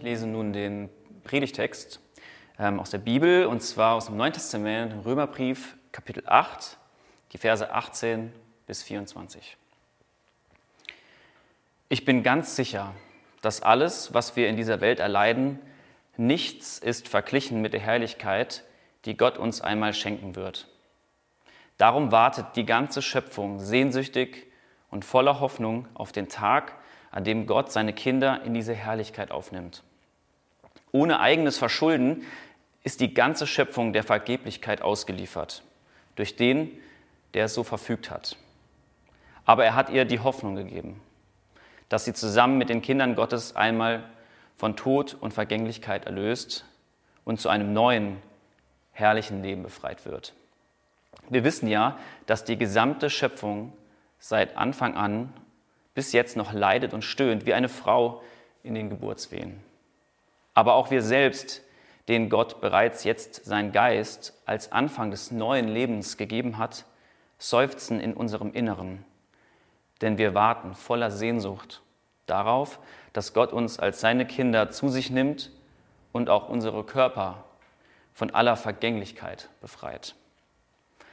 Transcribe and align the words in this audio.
Ich 0.00 0.04
lese 0.04 0.26
nun 0.26 0.54
den 0.54 0.88
Predigtext 1.24 2.00
ähm, 2.58 2.80
aus 2.80 2.88
der 2.88 2.96
Bibel 2.96 3.44
und 3.44 3.60
zwar 3.60 3.96
aus 3.96 4.06
dem 4.06 4.16
Neuen 4.16 4.32
Testament, 4.32 5.04
Römerbrief, 5.04 5.76
Kapitel 5.92 6.22
8, 6.26 6.78
die 7.32 7.36
Verse 7.36 7.70
18 7.70 8.32
bis 8.66 8.82
24. 8.82 9.58
Ich 11.90 12.06
bin 12.06 12.22
ganz 12.22 12.56
sicher, 12.56 12.94
dass 13.42 13.60
alles, 13.60 14.14
was 14.14 14.36
wir 14.36 14.48
in 14.48 14.56
dieser 14.56 14.80
Welt 14.80 15.00
erleiden, 15.00 15.58
nichts 16.16 16.78
ist 16.78 17.06
verglichen 17.06 17.60
mit 17.60 17.74
der 17.74 17.80
Herrlichkeit, 17.80 18.64
die 19.04 19.18
Gott 19.18 19.36
uns 19.36 19.60
einmal 19.60 19.92
schenken 19.92 20.34
wird. 20.34 20.66
Darum 21.76 22.10
wartet 22.10 22.56
die 22.56 22.64
ganze 22.64 23.02
Schöpfung 23.02 23.60
sehnsüchtig 23.60 24.46
und 24.90 25.04
voller 25.04 25.40
Hoffnung 25.40 25.88
auf 25.92 26.10
den 26.10 26.30
Tag, 26.30 26.72
an 27.10 27.22
dem 27.22 27.46
Gott 27.46 27.70
seine 27.70 27.92
Kinder 27.92 28.40
in 28.44 28.54
diese 28.54 28.72
Herrlichkeit 28.72 29.30
aufnimmt. 29.30 29.82
Ohne 30.92 31.20
eigenes 31.20 31.58
Verschulden 31.58 32.24
ist 32.82 33.00
die 33.00 33.14
ganze 33.14 33.46
Schöpfung 33.46 33.92
der 33.92 34.02
Vergeblichkeit 34.02 34.82
ausgeliefert, 34.82 35.62
durch 36.16 36.36
den, 36.36 36.70
der 37.34 37.44
es 37.46 37.54
so 37.54 37.62
verfügt 37.62 38.10
hat. 38.10 38.36
Aber 39.44 39.64
er 39.64 39.74
hat 39.74 39.90
ihr 39.90 40.04
die 40.04 40.20
Hoffnung 40.20 40.56
gegeben, 40.56 41.00
dass 41.88 42.04
sie 42.04 42.14
zusammen 42.14 42.58
mit 42.58 42.68
den 42.68 42.82
Kindern 42.82 43.14
Gottes 43.14 43.56
einmal 43.56 44.04
von 44.56 44.76
Tod 44.76 45.16
und 45.20 45.32
Vergänglichkeit 45.32 46.06
erlöst 46.06 46.64
und 47.24 47.40
zu 47.40 47.48
einem 47.48 47.72
neuen, 47.72 48.16
herrlichen 48.92 49.42
Leben 49.42 49.62
befreit 49.62 50.04
wird. 50.04 50.34
Wir 51.28 51.44
wissen 51.44 51.68
ja, 51.68 51.98
dass 52.26 52.44
die 52.44 52.58
gesamte 52.58 53.08
Schöpfung 53.10 53.72
seit 54.18 54.56
Anfang 54.56 54.96
an 54.96 55.32
bis 55.94 56.12
jetzt 56.12 56.36
noch 56.36 56.52
leidet 56.52 56.92
und 56.92 57.02
stöhnt 57.02 57.46
wie 57.46 57.54
eine 57.54 57.68
Frau 57.68 58.22
in 58.62 58.74
den 58.74 58.90
Geburtswehen. 58.90 59.60
Aber 60.60 60.74
auch 60.74 60.90
wir 60.90 61.00
selbst, 61.00 61.62
denen 62.06 62.28
Gott 62.28 62.60
bereits 62.60 63.04
jetzt 63.04 63.46
sein 63.46 63.72
Geist 63.72 64.38
als 64.44 64.72
Anfang 64.72 65.10
des 65.10 65.30
neuen 65.30 65.68
Lebens 65.68 66.18
gegeben 66.18 66.58
hat, 66.58 66.84
seufzen 67.38 67.98
in 67.98 68.12
unserem 68.12 68.52
Inneren, 68.52 69.02
denn 70.02 70.18
wir 70.18 70.34
warten 70.34 70.74
voller 70.74 71.10
Sehnsucht 71.10 71.80
darauf, 72.26 72.78
dass 73.14 73.32
Gott 73.32 73.54
uns 73.54 73.78
als 73.78 74.02
seine 74.02 74.26
Kinder 74.26 74.68
zu 74.68 74.90
sich 74.90 75.08
nimmt 75.08 75.50
und 76.12 76.28
auch 76.28 76.50
unsere 76.50 76.84
Körper 76.84 77.42
von 78.12 78.28
aller 78.28 78.58
Vergänglichkeit 78.58 79.48
befreit. 79.62 80.14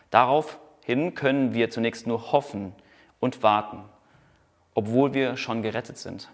Daraufhin 0.09 1.15
können 1.15 1.53
wir 1.53 1.69
zunächst 1.69 2.05
nur 2.05 2.33
hoffen 2.33 2.75
und 3.21 3.43
warten, 3.43 3.85
obwohl 4.73 5.13
wir 5.13 5.37
schon 5.37 5.61
gerettet 5.61 5.97
sind. 5.97 6.27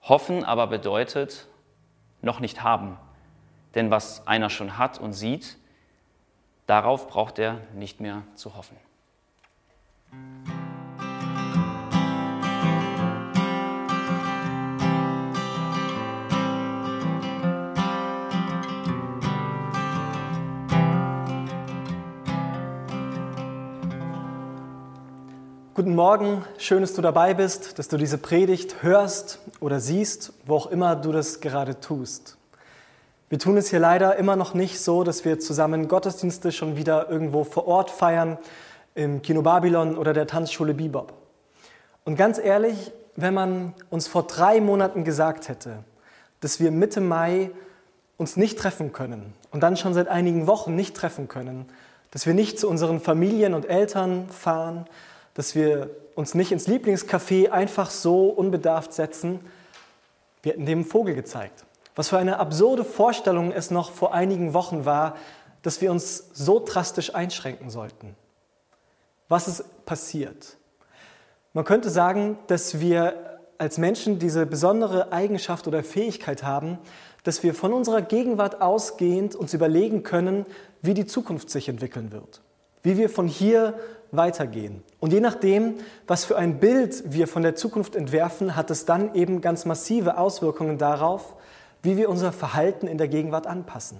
Hoffen 0.00 0.42
aber 0.42 0.68
bedeutet 0.68 1.48
noch 2.22 2.40
nicht 2.40 2.62
haben, 2.62 2.98
denn 3.74 3.90
was 3.90 4.26
einer 4.26 4.50
schon 4.50 4.78
hat 4.78 4.98
und 4.98 5.12
sieht, 5.12 5.56
darauf 6.66 7.08
braucht 7.08 7.38
er 7.38 7.60
nicht 7.74 8.00
mehr 8.00 8.22
zu 8.34 8.56
hoffen. 8.56 8.76
Guten 25.78 25.94
Morgen, 25.94 26.44
schön, 26.58 26.80
dass 26.80 26.94
du 26.94 27.02
dabei 27.02 27.34
bist, 27.34 27.78
dass 27.78 27.86
du 27.86 27.96
diese 27.96 28.18
Predigt 28.18 28.82
hörst 28.82 29.38
oder 29.60 29.78
siehst, 29.78 30.32
wo 30.44 30.56
auch 30.56 30.66
immer 30.72 30.96
du 30.96 31.12
das 31.12 31.38
gerade 31.38 31.78
tust. 31.78 32.36
Wir 33.28 33.38
tun 33.38 33.56
es 33.56 33.70
hier 33.70 33.78
leider 33.78 34.16
immer 34.16 34.34
noch 34.34 34.54
nicht 34.54 34.80
so, 34.80 35.04
dass 35.04 35.24
wir 35.24 35.38
zusammen 35.38 35.86
Gottesdienste 35.86 36.50
schon 36.50 36.74
wieder 36.74 37.08
irgendwo 37.08 37.44
vor 37.44 37.68
Ort 37.68 37.92
feiern, 37.92 38.38
im 38.96 39.22
Kino 39.22 39.42
Babylon 39.42 39.96
oder 39.96 40.12
der 40.12 40.26
Tanzschule 40.26 40.74
Bebop. 40.74 41.12
Und 42.04 42.16
ganz 42.16 42.38
ehrlich, 42.38 42.90
wenn 43.14 43.34
man 43.34 43.72
uns 43.88 44.08
vor 44.08 44.24
drei 44.24 44.60
Monaten 44.60 45.04
gesagt 45.04 45.48
hätte, 45.48 45.84
dass 46.40 46.58
wir 46.58 46.72
Mitte 46.72 47.00
Mai 47.00 47.52
uns 48.16 48.36
nicht 48.36 48.58
treffen 48.58 48.92
können 48.92 49.32
und 49.52 49.62
dann 49.62 49.76
schon 49.76 49.94
seit 49.94 50.08
einigen 50.08 50.48
Wochen 50.48 50.74
nicht 50.74 50.96
treffen 50.96 51.28
können, 51.28 51.66
dass 52.10 52.26
wir 52.26 52.34
nicht 52.34 52.58
zu 52.58 52.68
unseren 52.68 52.98
Familien 52.98 53.54
und 53.54 53.70
Eltern 53.70 54.28
fahren, 54.28 54.88
dass 55.38 55.54
wir 55.54 55.90
uns 56.16 56.34
nicht 56.34 56.50
ins 56.50 56.66
Lieblingscafé 56.66 57.50
einfach 57.50 57.92
so 57.92 58.28
unbedarft 58.28 58.92
setzen. 58.92 59.38
Wir 60.42 60.50
hätten 60.50 60.66
dem 60.66 60.84
Vogel 60.84 61.14
gezeigt. 61.14 61.64
Was 61.94 62.08
für 62.08 62.18
eine 62.18 62.40
absurde 62.40 62.84
Vorstellung 62.84 63.52
es 63.52 63.70
noch 63.70 63.92
vor 63.92 64.12
einigen 64.12 64.52
Wochen 64.52 64.84
war, 64.84 65.14
dass 65.62 65.80
wir 65.80 65.92
uns 65.92 66.30
so 66.32 66.58
drastisch 66.58 67.14
einschränken 67.14 67.70
sollten. 67.70 68.16
Was 69.28 69.46
ist 69.46 69.86
passiert? 69.86 70.56
Man 71.52 71.64
könnte 71.64 71.88
sagen, 71.88 72.36
dass 72.48 72.80
wir 72.80 73.38
als 73.58 73.78
Menschen 73.78 74.18
diese 74.18 74.44
besondere 74.44 75.12
Eigenschaft 75.12 75.68
oder 75.68 75.84
Fähigkeit 75.84 76.42
haben, 76.42 76.80
dass 77.22 77.44
wir 77.44 77.54
von 77.54 77.72
unserer 77.72 78.02
Gegenwart 78.02 78.60
ausgehend 78.60 79.36
uns 79.36 79.54
überlegen 79.54 80.02
können, 80.02 80.46
wie 80.82 80.94
die 80.94 81.06
Zukunft 81.06 81.48
sich 81.48 81.68
entwickeln 81.68 82.10
wird, 82.10 82.40
wie 82.82 82.96
wir 82.96 83.08
von 83.08 83.28
hier 83.28 83.78
weitergehen. 84.10 84.82
Und 85.00 85.12
je 85.12 85.20
nachdem, 85.20 85.74
was 86.06 86.24
für 86.24 86.36
ein 86.36 86.58
Bild 86.58 87.02
wir 87.12 87.28
von 87.28 87.42
der 87.42 87.54
Zukunft 87.54 87.94
entwerfen, 87.94 88.56
hat 88.56 88.70
es 88.70 88.84
dann 88.84 89.14
eben 89.14 89.40
ganz 89.40 89.64
massive 89.64 90.18
Auswirkungen 90.18 90.78
darauf, 90.78 91.34
wie 91.82 91.96
wir 91.96 92.08
unser 92.08 92.32
Verhalten 92.32 92.86
in 92.86 92.98
der 92.98 93.08
Gegenwart 93.08 93.46
anpassen. 93.46 93.98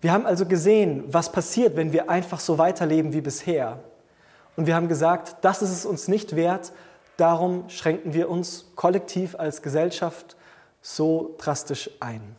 Wir 0.00 0.12
haben 0.12 0.26
also 0.26 0.46
gesehen, 0.46 1.04
was 1.06 1.30
passiert, 1.30 1.76
wenn 1.76 1.92
wir 1.92 2.10
einfach 2.10 2.40
so 2.40 2.58
weiterleben 2.58 3.12
wie 3.12 3.20
bisher. 3.20 3.78
Und 4.56 4.66
wir 4.66 4.74
haben 4.74 4.88
gesagt, 4.88 5.36
das 5.42 5.62
ist 5.62 5.70
es 5.70 5.86
uns 5.86 6.08
nicht 6.08 6.34
wert, 6.34 6.72
darum 7.16 7.68
schränken 7.68 8.12
wir 8.12 8.28
uns 8.28 8.72
kollektiv 8.74 9.36
als 9.38 9.62
Gesellschaft 9.62 10.36
so 10.80 11.36
drastisch 11.38 11.90
ein. 12.00 12.34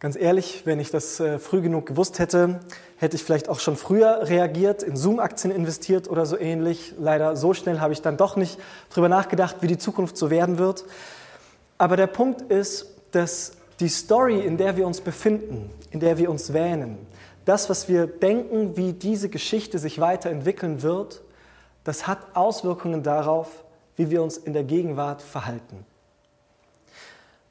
Ganz 0.00 0.16
ehrlich, 0.16 0.62
wenn 0.66 0.80
ich 0.80 0.90
das 0.90 1.18
äh, 1.20 1.38
früh 1.38 1.62
genug 1.62 1.86
gewusst 1.86 2.18
hätte, 2.18 2.60
hätte 2.96 3.16
ich 3.16 3.24
vielleicht 3.24 3.48
auch 3.48 3.60
schon 3.60 3.76
früher 3.76 4.28
reagiert, 4.28 4.82
in 4.82 4.96
Zoom-Aktien 4.96 5.54
investiert 5.54 6.10
oder 6.10 6.26
so 6.26 6.38
ähnlich. 6.38 6.94
Leider 6.98 7.36
so 7.36 7.54
schnell 7.54 7.80
habe 7.80 7.92
ich 7.92 8.02
dann 8.02 8.16
doch 8.16 8.36
nicht 8.36 8.58
darüber 8.90 9.08
nachgedacht, 9.08 9.56
wie 9.60 9.66
die 9.66 9.78
Zukunft 9.78 10.16
so 10.16 10.30
werden 10.30 10.58
wird. 10.58 10.84
Aber 11.78 11.96
der 11.96 12.06
Punkt 12.06 12.42
ist, 12.42 12.86
dass 13.12 13.52
die 13.80 13.88
Story, 13.88 14.40
in 14.40 14.56
der 14.56 14.76
wir 14.76 14.86
uns 14.86 15.00
befinden, 15.00 15.70
in 15.90 16.00
der 16.00 16.18
wir 16.18 16.30
uns 16.30 16.52
wähnen, 16.52 16.98
das, 17.44 17.68
was 17.68 17.88
wir 17.88 18.06
denken, 18.06 18.76
wie 18.76 18.92
diese 18.92 19.28
Geschichte 19.28 19.78
sich 19.78 20.00
weiterentwickeln 20.00 20.82
wird, 20.82 21.22
das 21.84 22.06
hat 22.06 22.18
Auswirkungen 22.34 23.02
darauf, 23.02 23.64
wie 23.96 24.10
wir 24.10 24.22
uns 24.22 24.36
in 24.38 24.54
der 24.54 24.64
Gegenwart 24.64 25.22
verhalten. 25.22 25.84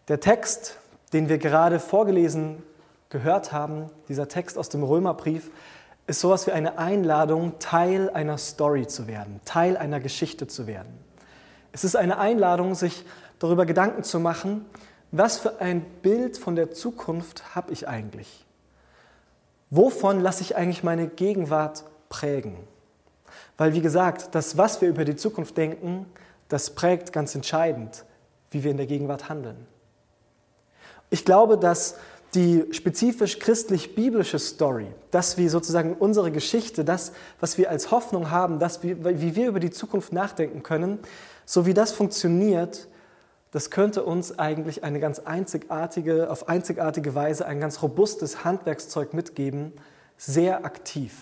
Der 0.08 0.20
Text, 0.20 0.78
den 1.14 1.30
wir 1.30 1.38
gerade 1.38 1.80
vorgelesen 1.80 2.64
gehört 3.10 3.52
haben, 3.52 3.90
dieser 4.10 4.28
Text 4.28 4.58
aus 4.58 4.70
dem 4.70 4.84
Römerbrief, 4.84 5.52
ist 6.08 6.20
sowas 6.20 6.48
wie 6.48 6.52
eine 6.52 6.78
Einladung, 6.78 7.60
Teil 7.60 8.10
einer 8.10 8.38
Story 8.38 8.88
zu 8.88 9.08
werden, 9.08 9.40
Teil 9.46 9.78
einer 9.78 10.00
Geschichte 10.00 10.48
zu 10.48 10.68
werden. 10.68 10.92
Es 11.72 11.84
ist 11.84 11.96
eine 11.96 12.18
Einladung, 12.18 12.76
sich 12.76 13.06
darüber 13.40 13.66
Gedanken 13.66 14.04
zu 14.04 14.20
machen, 14.20 14.66
was 15.12 15.38
für 15.38 15.62
ein 15.62 15.82
Bild 16.02 16.38
von 16.38 16.56
der 16.56 16.72
Zukunft 16.72 17.56
habe 17.56 17.72
ich 17.72 17.88
eigentlich? 17.88 18.46
Wovon 19.70 20.22
lasse 20.22 20.42
ich 20.42 20.56
eigentlich 20.56 20.84
meine 20.84 21.08
Gegenwart 21.08 21.84
prägen? 22.10 22.58
Weil, 23.58 23.74
wie 23.74 23.82
gesagt, 23.82 24.34
das, 24.34 24.58
was 24.58 24.82
wir 24.82 24.90
über 24.90 25.06
die 25.06 25.16
Zukunft 25.16 25.56
denken, 25.56 26.08
das 26.48 26.72
prägt 26.72 27.14
ganz 27.14 27.36
entscheidend, 27.36 28.06
wie 28.52 28.64
wir 28.64 28.72
in 28.72 28.78
der 28.78 28.88
Gegenwart 28.88 29.30
handeln. 29.30 29.68
Ich 31.14 31.26
glaube, 31.26 31.60
dass 31.60 31.98
die 32.34 32.66
spezifisch 32.72 33.38
christlich-biblische 33.38 34.40
Story, 34.40 34.88
dass 35.12 35.38
wir 35.38 35.48
sozusagen 35.52 35.94
unsere 35.94 36.32
Geschichte, 36.32 36.84
das, 36.84 37.12
was 37.40 37.60
wir 37.60 37.70
als 37.70 37.92
Hoffnung 37.92 38.32
haben, 38.32 38.58
das, 38.58 38.82
wie, 38.82 38.98
wie 39.06 39.36
wir 39.36 39.50
über 39.50 39.60
die 39.60 39.70
Zukunft 39.70 40.12
nachdenken 40.12 40.64
können, 40.64 40.98
so 41.46 41.68
wie 41.68 41.76
das 41.76 41.92
funktioniert, 41.92 42.88
das 43.52 43.70
könnte 43.70 44.02
uns 44.02 44.40
eigentlich 44.40 44.84
eine 44.84 45.00
ganz 45.00 45.20
einzigartige, 45.20 46.32
auf 46.32 46.50
einzigartige 46.50 47.14
Weise 47.14 47.46
ein 47.46 47.60
ganz 47.60 47.84
robustes 47.84 48.44
Handwerkszeug 48.44 49.14
mitgeben, 49.14 49.72
sehr 50.18 50.66
aktiv 50.66 51.14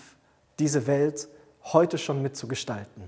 diese 0.58 0.86
Welt 0.86 1.28
heute 1.64 1.98
schon 1.98 2.22
mitzugestalten. 2.22 3.04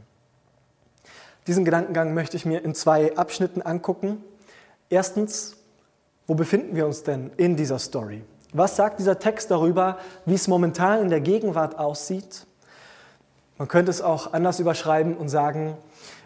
Diesen 1.47 1.65
Gedankengang 1.65 2.13
möchte 2.13 2.37
ich 2.37 2.45
mir 2.45 2.63
in 2.63 2.75
zwei 2.75 3.17
Abschnitten 3.17 3.63
angucken. 3.63 4.23
Erstens, 4.91 5.57
wo 6.27 6.35
befinden 6.35 6.75
wir 6.75 6.87
uns 6.87 7.03
denn 7.03 7.31
in 7.37 7.57
dieser 7.57 7.79
Story? 7.79 8.23
Was 8.53 8.77
sagt 8.77 9.01
dieser 9.01 9.19
Text 9.19 9.51
darüber, 9.51 9.99
wie 10.27 10.35
es 10.35 10.49
momentan 10.49 11.03
in 11.03 11.11
der 11.11 11.21
Gegenwart 11.21 11.79
aussieht? 11.79 12.47
Man 13.59 13.69
könnte 13.69 13.91
es 13.91 14.01
auch 14.01 14.33
anders 14.33 14.61
überschreiben 14.61 15.17
und 15.17 15.29
sagen, 15.29 15.77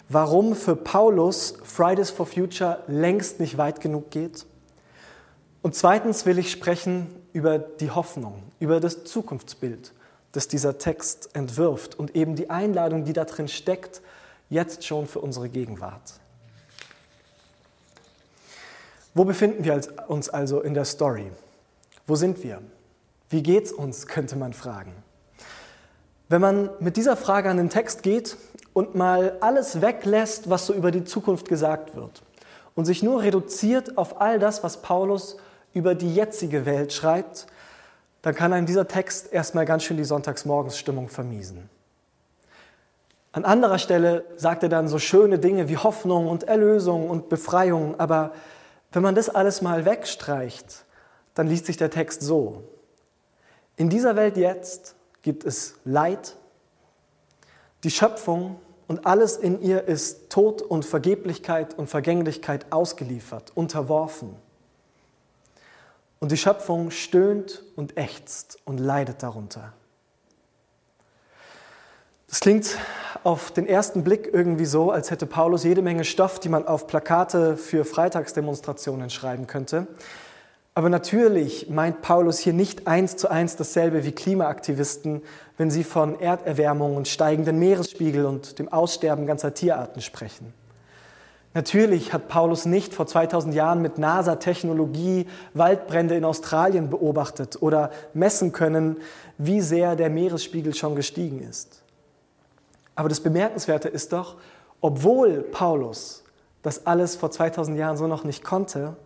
warum 0.08 0.54
für 0.54 0.76
Paulus 0.76 1.54
Fridays 1.64 2.10
for 2.10 2.26
Future 2.26 2.82
längst 2.86 3.40
nicht 3.40 3.58
weit 3.58 3.80
genug 3.80 4.10
geht. 4.10 4.46
Und 5.62 5.74
zweitens 5.74 6.26
will 6.26 6.38
ich 6.38 6.50
sprechen 6.50 7.06
über 7.32 7.58
die 7.58 7.90
Hoffnung, 7.90 8.42
über 8.60 8.80
das 8.80 9.04
Zukunftsbild, 9.04 9.92
das 10.32 10.48
dieser 10.48 10.78
Text 10.78 11.30
entwirft 11.34 11.98
und 11.98 12.14
eben 12.14 12.36
die 12.36 12.50
Einladung, 12.50 13.04
die 13.04 13.12
da 13.12 13.24
drin 13.24 13.48
steckt, 13.48 14.02
jetzt 14.50 14.84
schon 14.84 15.06
für 15.06 15.20
unsere 15.20 15.48
Gegenwart. 15.48 16.20
Wo 19.18 19.24
befinden 19.24 19.64
wir 19.64 19.80
uns 20.06 20.28
also 20.28 20.60
in 20.60 20.74
der 20.74 20.84
Story? 20.84 21.32
Wo 22.06 22.14
sind 22.14 22.44
wir? 22.44 22.62
Wie 23.28 23.42
geht's 23.42 23.72
uns, 23.72 24.06
könnte 24.06 24.36
man 24.36 24.52
fragen. 24.52 24.92
Wenn 26.28 26.40
man 26.40 26.70
mit 26.78 26.96
dieser 26.96 27.16
Frage 27.16 27.50
an 27.50 27.56
den 27.56 27.68
Text 27.68 28.04
geht 28.04 28.36
und 28.74 28.94
mal 28.94 29.36
alles 29.40 29.80
weglässt, 29.80 30.50
was 30.50 30.66
so 30.66 30.72
über 30.72 30.92
die 30.92 31.02
Zukunft 31.02 31.48
gesagt 31.48 31.96
wird 31.96 32.22
und 32.76 32.84
sich 32.84 33.02
nur 33.02 33.20
reduziert 33.20 33.98
auf 33.98 34.20
all 34.20 34.38
das, 34.38 34.62
was 34.62 34.82
Paulus 34.82 35.36
über 35.74 35.96
die 35.96 36.14
jetzige 36.14 36.64
Welt 36.64 36.92
schreibt, 36.92 37.48
dann 38.22 38.36
kann 38.36 38.52
einem 38.52 38.66
dieser 38.66 38.86
Text 38.86 39.32
erstmal 39.32 39.64
ganz 39.64 39.82
schön 39.82 39.96
die 39.96 40.04
Sonntagsmorgensstimmung 40.04 41.08
vermiesen. 41.08 41.68
An 43.32 43.44
anderer 43.44 43.80
Stelle 43.80 44.26
sagt 44.36 44.62
er 44.62 44.68
dann 44.68 44.86
so 44.86 45.00
schöne 45.00 45.40
Dinge 45.40 45.68
wie 45.68 45.76
Hoffnung 45.76 46.28
und 46.28 46.44
Erlösung 46.44 47.10
und 47.10 47.28
Befreiung, 47.28 47.98
aber 47.98 48.30
wenn 48.92 49.02
man 49.02 49.14
das 49.14 49.28
alles 49.28 49.62
mal 49.62 49.84
wegstreicht, 49.84 50.84
dann 51.34 51.46
liest 51.46 51.66
sich 51.66 51.76
der 51.76 51.90
Text 51.90 52.22
so. 52.22 52.64
In 53.76 53.90
dieser 53.90 54.16
Welt 54.16 54.36
jetzt 54.36 54.96
gibt 55.22 55.44
es 55.44 55.74
Leid, 55.84 56.36
die 57.84 57.90
Schöpfung 57.90 58.58
und 58.88 59.06
alles 59.06 59.36
in 59.36 59.60
ihr 59.62 59.84
ist 59.84 60.30
Tod 60.30 60.62
und 60.62 60.84
Vergeblichkeit 60.84 61.78
und 61.78 61.88
Vergänglichkeit 61.88 62.72
ausgeliefert, 62.72 63.52
unterworfen. 63.54 64.34
Und 66.18 66.32
die 66.32 66.36
Schöpfung 66.36 66.90
stöhnt 66.90 67.62
und 67.76 67.96
ächzt 67.96 68.58
und 68.64 68.78
leidet 68.78 69.22
darunter. 69.22 69.74
Das 72.28 72.40
klingt 72.40 72.76
auf 73.24 73.50
den 73.52 73.66
ersten 73.66 74.04
Blick 74.04 74.28
irgendwie 74.30 74.66
so, 74.66 74.90
als 74.90 75.10
hätte 75.10 75.24
Paulus 75.24 75.64
jede 75.64 75.80
Menge 75.80 76.04
Stoff, 76.04 76.38
die 76.38 76.50
man 76.50 76.66
auf 76.66 76.86
Plakate 76.86 77.56
für 77.56 77.86
Freitagsdemonstrationen 77.86 79.08
schreiben 79.08 79.46
könnte. 79.46 79.86
Aber 80.74 80.90
natürlich 80.90 81.70
meint 81.70 82.02
Paulus 82.02 82.38
hier 82.38 82.52
nicht 82.52 82.86
eins 82.86 83.16
zu 83.16 83.30
eins 83.30 83.56
dasselbe 83.56 84.04
wie 84.04 84.12
Klimaaktivisten, 84.12 85.22
wenn 85.56 85.70
sie 85.70 85.84
von 85.84 86.20
Erderwärmung 86.20 86.96
und 86.96 87.08
steigenden 87.08 87.58
Meeresspiegel 87.58 88.26
und 88.26 88.58
dem 88.58 88.70
Aussterben 88.70 89.26
ganzer 89.26 89.54
Tierarten 89.54 90.02
sprechen. 90.02 90.52
Natürlich 91.54 92.12
hat 92.12 92.28
Paulus 92.28 92.66
nicht 92.66 92.92
vor 92.92 93.06
2000 93.06 93.54
Jahren 93.54 93.80
mit 93.80 93.96
NASA-Technologie 93.96 95.26
Waldbrände 95.54 96.14
in 96.14 96.26
Australien 96.26 96.90
beobachtet 96.90 97.62
oder 97.62 97.90
messen 98.12 98.52
können, 98.52 98.98
wie 99.38 99.62
sehr 99.62 99.96
der 99.96 100.10
Meeresspiegel 100.10 100.74
schon 100.74 100.94
gestiegen 100.94 101.40
ist. 101.40 101.82
Aber 102.98 103.08
das 103.08 103.20
Bemerkenswerte 103.20 103.88
ist 103.88 104.12
doch, 104.12 104.34
obwohl 104.80 105.42
Paulus 105.42 106.24
das 106.62 106.84
alles 106.84 107.14
vor 107.14 107.30
2000 107.30 107.78
Jahren 107.78 107.96
so 107.96 108.08
noch 108.08 108.24
nicht 108.24 108.42
konnte, 108.42 108.96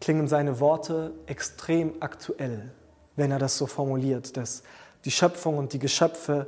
klingen 0.00 0.28
seine 0.28 0.60
Worte 0.60 1.12
extrem 1.26 1.92
aktuell, 2.00 2.72
wenn 3.14 3.30
er 3.30 3.38
das 3.38 3.58
so 3.58 3.66
formuliert, 3.66 4.38
dass 4.38 4.62
die 5.04 5.10
Schöpfung 5.10 5.58
und 5.58 5.74
die 5.74 5.78
Geschöpfe 5.78 6.46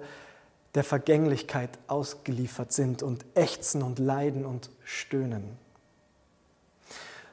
der 0.74 0.84
Vergänglichkeit 0.84 1.68
ausgeliefert 1.86 2.72
sind 2.72 3.02
und 3.02 3.26
ächzen 3.34 3.82
und 3.82 3.98
leiden 3.98 4.46
und 4.46 4.70
stöhnen. 4.84 5.58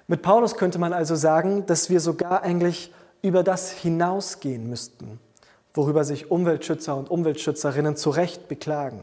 Mit 0.07 0.23
Paulus 0.23 0.57
könnte 0.57 0.77
man 0.77 0.91
also 0.91 1.15
sagen, 1.15 1.65
dass 1.67 1.89
wir 1.89 2.01
sogar 2.01 2.43
eigentlich 2.43 2.93
über 3.21 3.43
das 3.43 3.71
hinausgehen 3.71 4.69
müssten, 4.69 5.21
worüber 5.75 6.03
sich 6.03 6.31
Umweltschützer 6.31 6.95
und 6.95 7.09
Umweltschützerinnen 7.09 7.95
zu 7.95 8.09
Recht 8.09 8.47
beklagen. 8.47 9.01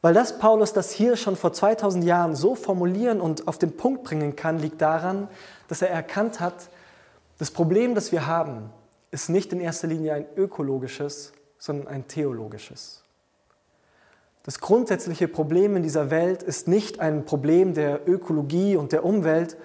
Weil 0.00 0.14
das 0.14 0.38
Paulus 0.38 0.72
das 0.72 0.92
hier 0.92 1.16
schon 1.16 1.36
vor 1.36 1.52
2000 1.52 2.04
Jahren 2.04 2.36
so 2.36 2.54
formulieren 2.54 3.20
und 3.20 3.48
auf 3.48 3.58
den 3.58 3.76
Punkt 3.76 4.04
bringen 4.04 4.36
kann, 4.36 4.58
liegt 4.58 4.80
daran, 4.80 5.28
dass 5.68 5.82
er 5.82 5.90
erkannt 5.90 6.40
hat, 6.40 6.68
das 7.38 7.50
Problem, 7.50 7.94
das 7.94 8.12
wir 8.12 8.26
haben, 8.26 8.70
ist 9.10 9.28
nicht 9.28 9.52
in 9.52 9.60
erster 9.60 9.88
Linie 9.88 10.14
ein 10.14 10.26
ökologisches, 10.36 11.32
sondern 11.58 11.88
ein 11.88 12.06
theologisches. 12.08 13.02
Das 14.42 14.60
grundsätzliche 14.60 15.28
Problem 15.28 15.76
in 15.76 15.82
dieser 15.82 16.10
Welt 16.10 16.42
ist 16.42 16.68
nicht 16.68 17.00
ein 17.00 17.24
Problem 17.24 17.74
der 17.74 18.08
Ökologie 18.08 18.76
und 18.76 18.92
der 18.92 19.04
Umwelt, 19.04 19.56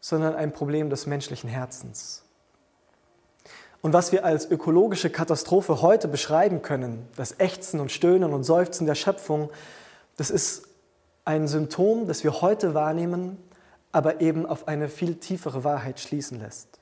sondern 0.00 0.34
ein 0.34 0.52
Problem 0.52 0.90
des 0.90 1.06
menschlichen 1.06 1.50
Herzens. 1.50 2.25
Und 3.86 3.92
was 3.92 4.10
wir 4.10 4.24
als 4.24 4.50
ökologische 4.50 5.10
Katastrophe 5.10 5.80
heute 5.80 6.08
beschreiben 6.08 6.60
können, 6.60 7.06
das 7.14 7.38
Ächzen 7.38 7.78
und 7.78 7.92
Stöhnen 7.92 8.32
und 8.32 8.42
Seufzen 8.42 8.84
der 8.84 8.96
Schöpfung, 8.96 9.48
das 10.16 10.28
ist 10.28 10.66
ein 11.24 11.46
Symptom, 11.46 12.08
das 12.08 12.24
wir 12.24 12.40
heute 12.40 12.74
wahrnehmen, 12.74 13.38
aber 13.92 14.20
eben 14.20 14.44
auf 14.44 14.66
eine 14.66 14.88
viel 14.88 15.14
tiefere 15.14 15.62
Wahrheit 15.62 16.00
schließen 16.00 16.40
lässt. 16.40 16.80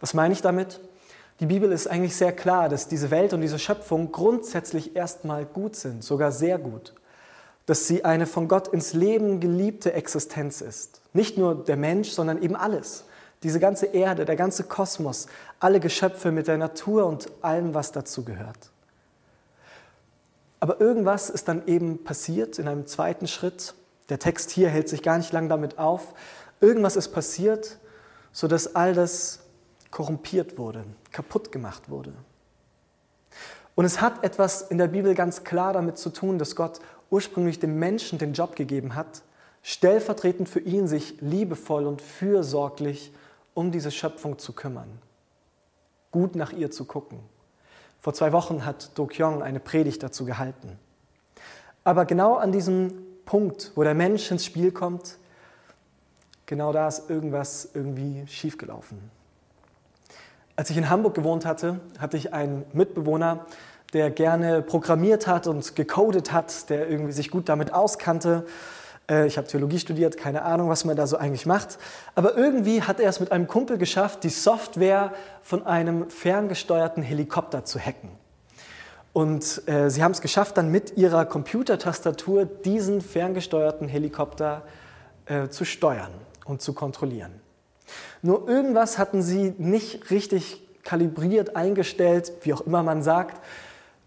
Was 0.00 0.14
meine 0.14 0.32
ich 0.32 0.40
damit? 0.40 0.80
Die 1.40 1.46
Bibel 1.46 1.70
ist 1.70 1.88
eigentlich 1.88 2.16
sehr 2.16 2.32
klar, 2.32 2.70
dass 2.70 2.88
diese 2.88 3.10
Welt 3.10 3.34
und 3.34 3.42
diese 3.42 3.58
Schöpfung 3.58 4.12
grundsätzlich 4.12 4.96
erstmal 4.96 5.44
gut 5.44 5.76
sind, 5.76 6.02
sogar 6.02 6.32
sehr 6.32 6.56
gut. 6.56 6.94
Dass 7.66 7.86
sie 7.86 8.02
eine 8.02 8.24
von 8.24 8.48
Gott 8.48 8.68
ins 8.68 8.94
Leben 8.94 9.40
geliebte 9.40 9.92
Existenz 9.92 10.62
ist. 10.62 11.02
Nicht 11.12 11.36
nur 11.36 11.54
der 11.54 11.76
Mensch, 11.76 12.12
sondern 12.12 12.42
eben 12.42 12.56
alles. 12.56 13.04
Diese 13.42 13.58
ganze 13.58 13.86
Erde, 13.86 14.24
der 14.24 14.36
ganze 14.36 14.64
Kosmos, 14.64 15.26
alle 15.58 15.80
Geschöpfe 15.80 16.30
mit 16.30 16.46
der 16.46 16.58
Natur 16.58 17.06
und 17.06 17.28
allem, 17.42 17.74
was 17.74 17.92
dazu 17.92 18.24
gehört. 18.24 18.70
Aber 20.60 20.80
irgendwas 20.80 21.28
ist 21.28 21.48
dann 21.48 21.66
eben 21.66 22.04
passiert 22.04 22.58
in 22.58 22.68
einem 22.68 22.86
zweiten 22.86 23.26
Schritt. 23.26 23.74
Der 24.10 24.20
Text 24.20 24.50
hier 24.50 24.68
hält 24.68 24.88
sich 24.88 25.02
gar 25.02 25.18
nicht 25.18 25.32
lang 25.32 25.48
damit 25.48 25.78
auf. 25.78 26.14
Irgendwas 26.60 26.94
ist 26.94 27.08
passiert, 27.08 27.78
sodass 28.30 28.76
all 28.76 28.94
das 28.94 29.40
korrumpiert 29.90 30.58
wurde, 30.58 30.84
kaputt 31.10 31.50
gemacht 31.50 31.90
wurde. 31.90 32.12
Und 33.74 33.84
es 33.84 34.00
hat 34.00 34.22
etwas 34.22 34.62
in 34.62 34.78
der 34.78 34.86
Bibel 34.86 35.14
ganz 35.14 35.42
klar 35.42 35.72
damit 35.72 35.98
zu 35.98 36.10
tun, 36.10 36.38
dass 36.38 36.54
Gott 36.54 36.80
ursprünglich 37.10 37.58
dem 37.58 37.78
Menschen 37.78 38.18
den 38.18 38.32
Job 38.32 38.54
gegeben 38.54 38.94
hat, 38.94 39.22
stellvertretend 39.62 40.48
für 40.48 40.60
ihn 40.60 40.86
sich 40.86 41.20
liebevoll 41.20 41.86
und 41.86 42.02
fürsorglich 42.02 43.12
um 43.54 43.70
diese 43.70 43.90
Schöpfung 43.90 44.38
zu 44.38 44.52
kümmern, 44.52 44.98
gut 46.10 46.36
nach 46.36 46.52
ihr 46.52 46.70
zu 46.70 46.84
gucken. 46.84 47.20
Vor 48.00 48.14
zwei 48.14 48.32
Wochen 48.32 48.64
hat 48.64 48.98
Do 48.98 49.06
Kyung 49.06 49.42
eine 49.42 49.60
Predigt 49.60 50.02
dazu 50.02 50.24
gehalten. 50.24 50.78
Aber 51.84 52.04
genau 52.04 52.36
an 52.36 52.52
diesem 52.52 52.92
Punkt, 53.24 53.72
wo 53.74 53.82
der 53.82 53.94
Mensch 53.94 54.30
ins 54.30 54.44
Spiel 54.44 54.72
kommt, 54.72 55.18
genau 56.46 56.72
da 56.72 56.88
ist 56.88 57.08
irgendwas 57.10 57.70
irgendwie 57.74 58.26
schiefgelaufen. 58.26 58.98
Als 60.54 60.70
ich 60.70 60.76
in 60.76 60.90
Hamburg 60.90 61.14
gewohnt 61.14 61.46
hatte, 61.46 61.80
hatte 61.98 62.16
ich 62.16 62.32
einen 62.32 62.64
Mitbewohner, 62.72 63.46
der 63.92 64.10
gerne 64.10 64.62
programmiert 64.62 65.26
hat 65.26 65.46
und 65.46 65.76
gecodet 65.76 66.32
hat, 66.32 66.70
der 66.70 66.88
irgendwie 66.88 67.12
sich 67.12 67.30
gut 67.30 67.48
damit 67.48 67.72
auskannte. 67.72 68.46
Äh, 69.10 69.26
ich 69.26 69.36
habe 69.36 69.46
Theologie 69.46 69.78
studiert, 69.78 70.16
keine 70.16 70.42
Ahnung, 70.42 70.68
was 70.68 70.84
man 70.84 70.96
da 70.96 71.06
so 71.06 71.16
eigentlich 71.16 71.46
macht. 71.46 71.78
Aber 72.14 72.36
irgendwie 72.36 72.82
hat 72.82 73.00
er 73.00 73.08
es 73.08 73.20
mit 73.20 73.32
einem 73.32 73.46
Kumpel 73.46 73.78
geschafft, 73.78 74.24
die 74.24 74.30
Software 74.30 75.12
von 75.42 75.66
einem 75.66 76.10
ferngesteuerten 76.10 77.02
Helikopter 77.02 77.64
zu 77.64 77.78
hacken. 77.78 78.10
Und 79.12 79.68
äh, 79.68 79.90
sie 79.90 80.02
haben 80.02 80.12
es 80.12 80.22
geschafft, 80.22 80.56
dann 80.56 80.70
mit 80.70 80.96
ihrer 80.96 81.26
Computertastatur 81.26 82.46
diesen 82.46 83.02
ferngesteuerten 83.02 83.88
Helikopter 83.88 84.62
äh, 85.26 85.48
zu 85.48 85.64
steuern 85.64 86.12
und 86.46 86.62
zu 86.62 86.72
kontrollieren. 86.72 87.32
Nur 88.22 88.48
irgendwas 88.48 88.98
hatten 88.98 89.22
sie 89.22 89.54
nicht 89.58 90.10
richtig 90.10 90.62
kalibriert, 90.82 91.56
eingestellt, 91.56 92.32
wie 92.42 92.54
auch 92.54 92.62
immer 92.62 92.82
man 92.82 93.02
sagt. 93.02 93.40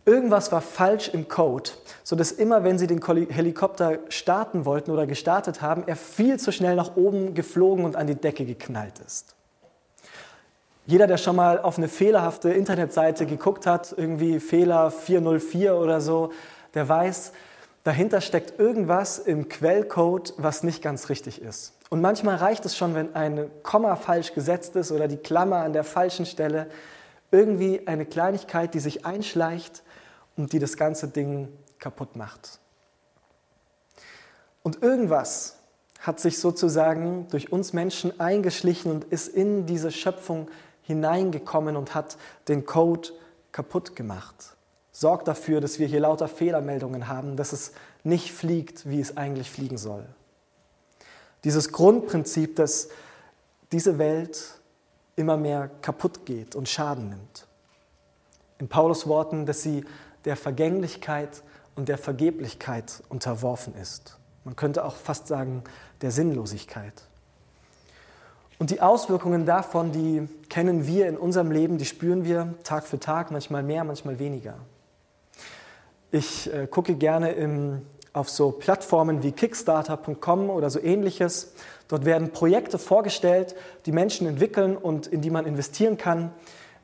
Irgendwas 0.08 0.52
war 0.52 0.62
falsch 0.62 1.10
im 1.10 1.28
Code, 1.28 1.72
sodass 2.04 2.32
immer, 2.32 2.64
wenn 2.64 2.78
sie 2.78 2.86
den 2.86 3.02
Helikopter 3.02 3.98
starten 4.10 4.66
wollten 4.66 4.92
oder 4.92 5.08
gestartet 5.08 5.64
haben, 5.64 5.84
er 5.88 5.96
viel 5.96 6.40
zu 6.40 6.52
schnell 6.52 6.76
nach 6.76 6.96
oben 6.96 7.34
geflogen 7.34 7.86
und 7.86 7.96
an 7.96 8.06
die 8.06 8.14
Decke 8.14 8.46
geknallt 8.46 9.00
ist. 9.06 9.36
Jeder, 10.86 11.08
der 11.08 11.18
schon 11.18 11.36
mal 11.36 11.60
auf 11.60 11.80
eine 11.80 11.88
fehlerhafte 11.88 12.52
Internetseite 12.52 13.26
geguckt 13.26 13.66
hat, 13.66 13.96
irgendwie 13.98 14.40
Fehler 14.40 14.92
404 14.92 15.76
oder 15.76 16.00
so, 16.00 16.32
der 16.76 16.88
weiß, 16.88 17.32
dahinter 17.84 18.22
steckt 18.22 18.60
irgendwas 18.60 19.18
im 19.18 19.50
Quellcode, 19.50 20.36
was 20.38 20.62
nicht 20.62 20.84
ganz 20.84 21.10
richtig 21.10 21.42
ist. 21.42 21.74
Und 21.90 22.02
manchmal 22.02 22.36
reicht 22.36 22.64
es 22.66 22.78
schon, 22.78 22.94
wenn 22.94 23.16
ein 23.16 23.50
Komma 23.64 23.96
falsch 23.96 24.36
gesetzt 24.36 24.76
ist 24.76 24.92
oder 24.92 25.08
die 25.08 25.18
Klammer 25.18 25.58
an 25.58 25.74
der 25.74 25.84
falschen 25.84 26.28
Stelle. 26.28 26.68
Irgendwie 27.32 27.88
eine 27.88 28.06
Kleinigkeit, 28.06 28.76
die 28.76 28.80
sich 28.80 29.08
einschleicht 29.08 29.82
und 30.38 30.54
die 30.54 30.60
das 30.60 30.78
ganze 30.78 31.08
Ding 31.08 31.48
kaputt 31.80 32.16
macht. 32.16 32.60
Und 34.64 34.82
irgendwas 34.82 35.58
hat 36.00 36.20
sich 36.20 36.40
sozusagen 36.40 37.28
durch 37.30 37.52
uns 37.52 37.74
Menschen 37.74 38.20
eingeschlichen 38.20 38.92
und 38.92 39.06
ist 39.06 39.28
in 39.28 39.66
diese 39.66 39.92
Schöpfung 39.92 40.50
hineingekommen 40.84 41.76
und 41.76 41.96
hat 41.96 42.18
den 42.48 42.66
Code 42.66 43.10
kaputt 43.52 43.96
gemacht. 43.96 44.56
Sorgt 44.92 45.28
dafür, 45.28 45.62
dass 45.62 45.80
wir 45.80 45.88
hier 45.88 46.00
lauter 46.00 46.28
Fehlermeldungen 46.28 47.08
haben, 47.08 47.38
dass 47.38 47.54
es 47.54 47.74
nicht 48.04 48.32
fliegt, 48.32 48.88
wie 48.90 49.02
es 49.02 49.18
eigentlich 49.18 49.50
fliegen 49.50 49.78
soll. 49.78 50.06
Dieses 51.44 51.72
Grundprinzip, 51.72 52.56
dass 52.56 52.90
diese 53.72 53.98
Welt 53.98 54.60
immer 55.16 55.38
mehr 55.38 55.70
kaputt 55.82 56.26
geht 56.26 56.56
und 56.56 56.70
Schaden 56.70 57.10
nimmt. 57.10 57.48
In 58.58 58.68
Paulus 58.68 59.08
Worten, 59.08 59.46
dass 59.46 59.62
sie 59.62 59.86
der 60.26 60.36
Vergänglichkeit 60.36 61.44
und 61.76 61.90
der 61.90 61.98
Vergeblichkeit 61.98 63.04
unterworfen 63.10 63.76
ist. 63.76 64.18
Man 64.44 64.56
könnte 64.56 64.86
auch 64.86 64.96
fast 64.96 65.28
sagen, 65.28 65.64
der 66.02 66.12
Sinnlosigkeit. 66.12 67.04
Und 68.58 68.70
die 68.70 68.82
Auswirkungen 68.82 69.46
davon, 69.46 69.92
die 69.92 70.28
kennen 70.50 70.88
wir 70.88 71.08
in 71.08 71.18
unserem 71.18 71.52
Leben, 71.52 71.78
die 71.78 71.86
spüren 71.86 72.24
wir 72.24 72.54
Tag 72.64 72.86
für 72.86 73.00
Tag, 73.00 73.32
manchmal 73.32 73.64
mehr, 73.64 73.84
manchmal 73.84 74.20
weniger. 74.20 74.56
Ich 76.12 76.52
äh, 76.54 76.68
gucke 76.68 76.96
gerne 76.96 77.32
im, 77.34 77.82
auf 78.14 78.30
so 78.30 78.52
Plattformen 78.52 79.24
wie 79.24 79.34
Kickstarter.com 79.34 80.50
oder 80.50 80.70
so 80.70 80.80
ähnliches. 80.80 81.54
Dort 81.90 82.06
werden 82.06 82.32
Projekte 82.32 82.78
vorgestellt, 82.78 83.56
die 83.86 83.92
Menschen 83.92 84.26
entwickeln 84.26 84.78
und 84.78 85.08
in 85.08 85.22
die 85.22 85.30
man 85.30 85.46
investieren 85.46 85.98
kann, 85.98 86.32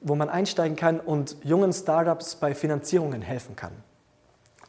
wo 0.01 0.15
man 0.15 0.29
einsteigen 0.29 0.75
kann 0.75 0.99
und 0.99 1.37
jungen 1.43 1.71
Startups 1.71 2.35
bei 2.35 2.53
Finanzierungen 2.53 3.21
helfen 3.21 3.55
kann. 3.55 3.73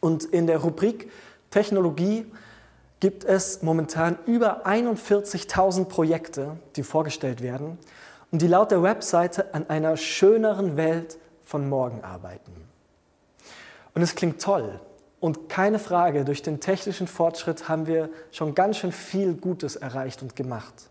Und 0.01 0.25
in 0.25 0.47
der 0.47 0.59
Rubrik 0.59 1.11
Technologie 1.51 2.27
gibt 3.01 3.25
es 3.25 3.63
momentan 3.63 4.19
über 4.27 4.67
41.000 4.67 5.87
Projekte, 5.87 6.57
die 6.77 6.83
vorgestellt 6.83 7.43
werden 7.43 7.79
und 8.31 8.43
die 8.43 8.47
laut 8.47 8.71
der 8.71 8.83
Webseite 8.83 9.53
an 9.55 9.69
einer 9.69 9.97
schöneren 9.97 10.77
Welt 10.77 11.19
von 11.45 11.69
morgen 11.69 12.03
arbeiten. 12.03 12.53
Und 13.95 14.03
es 14.03 14.15
klingt 14.15 14.41
toll. 14.41 14.81
Und 15.21 15.49
keine 15.49 15.79
Frage, 15.79 16.25
durch 16.25 16.43
den 16.43 16.59
technischen 16.59 17.07
Fortschritt 17.07 17.69
haben 17.69 17.87
wir 17.87 18.09
schon 18.33 18.55
ganz 18.55 18.79
schön 18.79 18.91
viel 18.91 19.35
Gutes 19.35 19.77
erreicht 19.77 20.23
und 20.23 20.35
gemacht. 20.35 20.91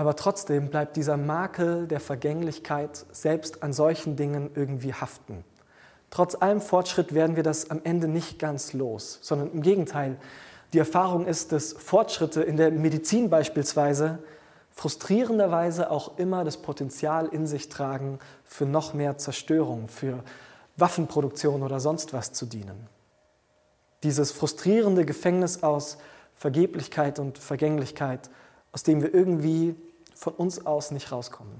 Aber 0.00 0.16
trotzdem 0.16 0.70
bleibt 0.70 0.96
dieser 0.96 1.18
Makel 1.18 1.86
der 1.86 2.00
Vergänglichkeit 2.00 3.04
selbst 3.12 3.62
an 3.62 3.74
solchen 3.74 4.16
Dingen 4.16 4.48
irgendwie 4.54 4.94
haften. 4.94 5.44
Trotz 6.08 6.34
allem 6.36 6.62
Fortschritt 6.62 7.12
werden 7.12 7.36
wir 7.36 7.42
das 7.42 7.70
am 7.70 7.82
Ende 7.84 8.08
nicht 8.08 8.38
ganz 8.38 8.72
los, 8.72 9.18
sondern 9.20 9.52
im 9.52 9.60
Gegenteil. 9.60 10.16
Die 10.72 10.78
Erfahrung 10.78 11.26
ist, 11.26 11.52
dass 11.52 11.74
Fortschritte 11.74 12.40
in 12.42 12.56
der 12.56 12.70
Medizin 12.70 13.28
beispielsweise 13.28 14.20
frustrierenderweise 14.70 15.90
auch 15.90 16.16
immer 16.16 16.44
das 16.44 16.56
Potenzial 16.56 17.26
in 17.26 17.46
sich 17.46 17.68
tragen, 17.68 18.20
für 18.42 18.64
noch 18.64 18.94
mehr 18.94 19.18
Zerstörung, 19.18 19.88
für 19.88 20.24
Waffenproduktion 20.78 21.62
oder 21.62 21.78
sonst 21.78 22.14
was 22.14 22.32
zu 22.32 22.46
dienen. 22.46 22.86
Dieses 24.02 24.32
frustrierende 24.32 25.04
Gefängnis 25.04 25.62
aus 25.62 25.98
Vergeblichkeit 26.36 27.18
und 27.18 27.36
Vergänglichkeit, 27.36 28.30
aus 28.72 28.82
dem 28.82 29.02
wir 29.02 29.12
irgendwie 29.12 29.76
von 30.20 30.34
uns 30.34 30.66
aus 30.66 30.90
nicht 30.90 31.10
rauskommen. 31.10 31.54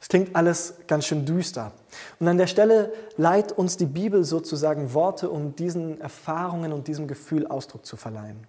Es 0.00 0.08
klingt 0.08 0.34
alles 0.34 0.74
ganz 0.86 1.04
schön 1.06 1.26
düster. 1.26 1.72
Und 2.18 2.28
an 2.28 2.38
der 2.38 2.46
Stelle 2.46 2.92
leiht 3.18 3.52
uns 3.52 3.76
die 3.76 3.86
Bibel 3.86 4.24
sozusagen 4.24 4.94
Worte, 4.94 5.28
um 5.28 5.54
diesen 5.54 6.00
Erfahrungen 6.00 6.72
und 6.72 6.88
diesem 6.88 7.06
Gefühl 7.06 7.46
Ausdruck 7.46 7.84
zu 7.84 7.96
verleihen. 7.96 8.46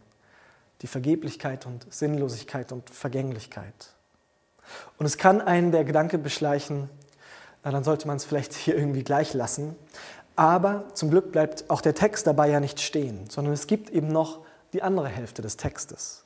Die 0.81 0.87
Vergeblichkeit 0.87 1.65
und 1.65 1.85
Sinnlosigkeit 1.93 2.71
und 2.71 2.89
Vergänglichkeit. 2.89 3.93
Und 4.97 5.05
es 5.05 5.17
kann 5.17 5.41
einen 5.41 5.73
der 5.73 5.83
Gedanke 5.83 6.17
beschleichen, 6.17 6.89
na, 7.65 7.71
dann 7.71 7.83
sollte 7.83 8.07
man 8.07 8.17
es 8.17 8.23
vielleicht 8.25 8.53
hier 8.53 8.77
irgendwie 8.77 9.03
gleich 9.03 9.33
lassen. 9.33 9.75
Aber 10.37 10.85
zum 10.93 11.09
Glück 11.09 11.33
bleibt 11.33 11.69
auch 11.69 11.81
der 11.81 11.93
Text 11.93 12.25
dabei 12.25 12.49
ja 12.49 12.61
nicht 12.61 12.79
stehen, 12.79 13.29
sondern 13.29 13.53
es 13.53 13.67
gibt 13.67 13.89
eben 13.89 14.07
noch 14.07 14.39
die 14.71 14.81
andere 14.81 15.09
Hälfte 15.09 15.41
des 15.41 15.57
Textes. 15.57 16.22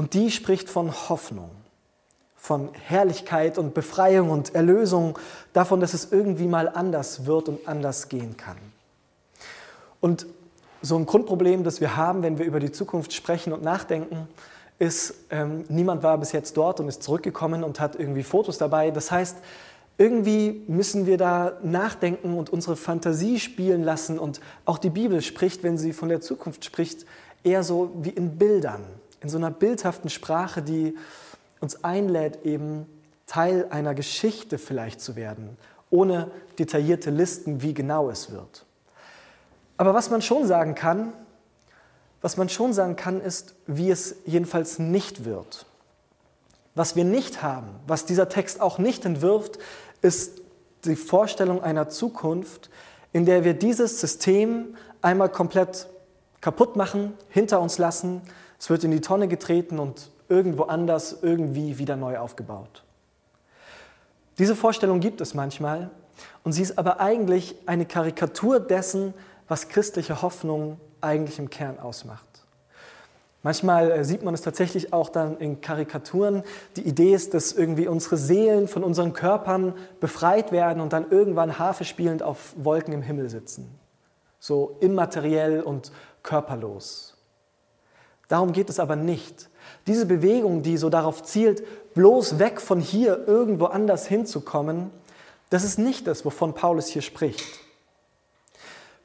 Und 0.00 0.14
die 0.14 0.30
spricht 0.30 0.70
von 0.70 0.90
Hoffnung 1.10 1.50
von 2.34 2.70
Herrlichkeit 2.72 3.58
und 3.58 3.74
Befreiung 3.74 4.30
und 4.30 4.54
Erlösung, 4.54 5.18
davon, 5.52 5.80
dass 5.80 5.92
es 5.92 6.10
irgendwie 6.10 6.46
mal 6.46 6.70
anders 6.70 7.26
wird 7.26 7.50
und 7.50 7.68
anders 7.68 8.08
gehen 8.08 8.38
kann. 8.38 8.56
Und 10.00 10.24
so 10.80 10.96
ein 10.96 11.04
Grundproblem, 11.04 11.64
das 11.64 11.82
wir 11.82 11.96
haben, 11.96 12.22
wenn 12.22 12.38
wir 12.38 12.46
über 12.46 12.60
die 12.60 12.72
Zukunft 12.72 13.12
sprechen 13.12 13.52
und 13.52 13.62
nachdenken, 13.62 14.26
ist, 14.78 15.16
ähm, 15.28 15.64
niemand 15.68 16.02
war 16.02 16.16
bis 16.16 16.32
jetzt 16.32 16.56
dort 16.56 16.80
und 16.80 16.88
ist 16.88 17.02
zurückgekommen 17.02 17.62
und 17.62 17.78
hat 17.78 17.96
irgendwie 17.96 18.22
Fotos 18.22 18.56
dabei. 18.56 18.90
Das 18.90 19.10
heißt, 19.10 19.36
irgendwie 19.98 20.64
müssen 20.66 21.04
wir 21.04 21.18
da 21.18 21.58
nachdenken 21.62 22.38
und 22.38 22.48
unsere 22.48 22.76
Fantasie 22.76 23.38
spielen 23.38 23.84
lassen. 23.84 24.18
Und 24.18 24.40
auch 24.64 24.78
die 24.78 24.88
Bibel 24.88 25.20
spricht, 25.20 25.62
wenn 25.62 25.76
sie 25.76 25.92
von 25.92 26.08
der 26.08 26.22
Zukunft 26.22 26.64
spricht, 26.64 27.04
eher 27.44 27.62
so 27.62 27.90
wie 28.00 28.08
in 28.08 28.38
Bildern, 28.38 28.82
in 29.20 29.28
so 29.28 29.36
einer 29.36 29.50
bildhaften 29.50 30.10
Sprache, 30.10 30.62
die 30.62 30.96
uns 31.60 31.84
einlädt, 31.84 32.44
eben 32.44 32.86
Teil 33.26 33.66
einer 33.70 33.94
Geschichte 33.94 34.58
vielleicht 34.58 35.00
zu 35.00 35.14
werden, 35.14 35.56
ohne 35.90 36.30
detaillierte 36.58 37.10
Listen, 37.10 37.62
wie 37.62 37.74
genau 37.74 38.10
es 38.10 38.32
wird. 38.32 38.64
Aber 39.76 39.94
was 39.94 40.10
man 40.10 40.22
schon 40.22 40.46
sagen 40.46 40.74
kann, 40.74 41.12
was 42.22 42.36
man 42.36 42.48
schon 42.48 42.72
sagen 42.72 42.96
kann, 42.96 43.20
ist, 43.20 43.54
wie 43.66 43.90
es 43.90 44.16
jedenfalls 44.26 44.78
nicht 44.78 45.24
wird. 45.24 45.64
Was 46.74 46.96
wir 46.96 47.04
nicht 47.04 47.42
haben, 47.42 47.68
was 47.86 48.04
dieser 48.04 48.28
Text 48.28 48.60
auch 48.60 48.78
nicht 48.78 49.04
entwirft, 49.04 49.58
ist 50.02 50.42
die 50.84 50.96
Vorstellung 50.96 51.62
einer 51.62 51.88
Zukunft, 51.88 52.70
in 53.12 53.26
der 53.26 53.44
wir 53.44 53.54
dieses 53.54 54.00
System 54.00 54.76
einmal 55.02 55.28
komplett 55.28 55.88
kaputt 56.40 56.76
machen, 56.76 57.14
hinter 57.28 57.60
uns 57.60 57.78
lassen, 57.78 58.22
es 58.60 58.68
wird 58.68 58.84
in 58.84 58.90
die 58.90 59.00
Tonne 59.00 59.26
getreten 59.26 59.78
und 59.78 60.10
irgendwo 60.28 60.64
anders 60.64 61.18
irgendwie 61.22 61.78
wieder 61.78 61.96
neu 61.96 62.18
aufgebaut. 62.18 62.84
Diese 64.38 64.54
Vorstellung 64.54 65.00
gibt 65.00 65.20
es 65.20 65.34
manchmal 65.34 65.90
und 66.44 66.52
sie 66.52 66.62
ist 66.62 66.78
aber 66.78 67.00
eigentlich 67.00 67.56
eine 67.66 67.86
Karikatur 67.86 68.60
dessen, 68.60 69.14
was 69.48 69.68
christliche 69.68 70.22
Hoffnung 70.22 70.78
eigentlich 71.00 71.38
im 71.38 71.50
Kern 71.50 71.78
ausmacht. 71.78 72.26
Manchmal 73.42 73.90
äh, 73.90 74.04
sieht 74.04 74.22
man 74.22 74.34
es 74.34 74.42
tatsächlich 74.42 74.92
auch 74.92 75.08
dann 75.08 75.38
in 75.38 75.62
Karikaturen. 75.62 76.42
Die 76.76 76.86
Idee 76.86 77.14
ist, 77.14 77.32
dass 77.32 77.52
irgendwie 77.52 77.88
unsere 77.88 78.18
Seelen 78.18 78.68
von 78.68 78.84
unseren 78.84 79.14
Körpern 79.14 79.72
befreit 79.98 80.52
werden 80.52 80.82
und 80.82 80.92
dann 80.92 81.10
irgendwann 81.10 81.58
Harfe 81.58 81.84
spielend 81.84 82.22
auf 82.22 82.52
Wolken 82.56 82.92
im 82.92 83.00
Himmel 83.00 83.30
sitzen. 83.30 83.70
So 84.38 84.76
immateriell 84.80 85.62
und 85.62 85.90
körperlos. 86.22 87.16
Darum 88.30 88.52
geht 88.52 88.70
es 88.70 88.78
aber 88.78 88.94
nicht. 88.94 89.50
Diese 89.88 90.06
Bewegung, 90.06 90.62
die 90.62 90.76
so 90.76 90.88
darauf 90.88 91.24
zielt, 91.24 91.64
bloß 91.94 92.38
weg 92.38 92.60
von 92.60 92.78
hier 92.78 93.26
irgendwo 93.26 93.64
anders 93.64 94.06
hinzukommen, 94.06 94.92
das 95.50 95.64
ist 95.64 95.80
nicht 95.80 96.06
das, 96.06 96.24
wovon 96.24 96.54
Paulus 96.54 96.86
hier 96.86 97.02
spricht. 97.02 97.44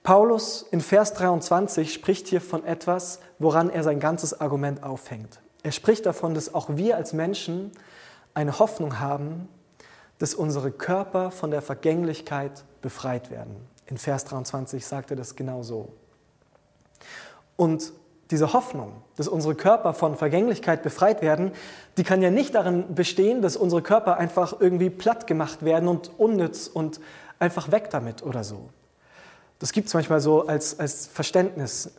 Paulus 0.04 0.64
in 0.70 0.80
Vers 0.80 1.16
23 1.16 1.92
spricht 1.92 2.28
hier 2.28 2.40
von 2.40 2.64
etwas, 2.66 3.20
woran 3.40 3.72
er 3.72 3.82
sein 3.82 4.00
ganzes 4.00 4.40
Argument 4.40 4.84
aufhängt. 4.84 5.40
Er 5.64 5.72
spricht 5.72 6.06
davon, 6.06 6.36
dass 6.36 6.54
auch 6.54 6.78
wir 6.78 6.96
als 6.96 7.12
Menschen 7.12 7.72
eine 8.36 8.60
Hoffnung 8.60 9.00
haben, 9.00 9.50
dass 10.20 10.36
unsere 10.36 10.70
Körper 10.70 11.32
von 11.32 11.50
der 11.50 11.64
Vergänglichkeit 11.64 12.64
befreit 12.84 13.32
werden. 13.32 13.56
In 13.88 13.98
Vers 13.98 14.26
23 14.26 14.86
sagt 14.86 15.10
er 15.10 15.18
das 15.18 15.36
genau 15.36 15.64
so. 15.64 15.94
Und 17.56 17.92
diese 18.32 18.54
Hoffnung, 18.54 18.94
dass 19.18 19.28
unsere 19.28 19.56
Körper 19.56 19.94
von 19.94 20.16
Vergänglichkeit 20.16 20.82
befreit 20.84 21.22
werden, 21.22 21.52
die 21.98 22.04
kann 22.04 22.22
ja 22.22 22.32
nicht 22.32 22.56
darin 22.56 22.96
bestehen, 22.96 23.42
dass 23.42 23.56
unsere 23.56 23.82
Körper 23.82 24.18
einfach 24.18 24.60
irgendwie 24.60 24.90
platt 24.90 25.28
gemacht 25.28 25.64
werden 25.64 25.88
und 25.88 26.12
unnütz 26.18 26.68
und 26.68 27.00
einfach 27.40 27.72
weg 27.72 27.90
damit 27.92 28.24
oder 28.24 28.44
so. 28.44 28.70
Das 29.60 29.72
gibt 29.72 29.88
es 29.88 29.94
manchmal 29.94 30.20
so 30.20 30.48
als, 30.48 30.80
als 30.80 31.08
Verständnis. 31.08 31.92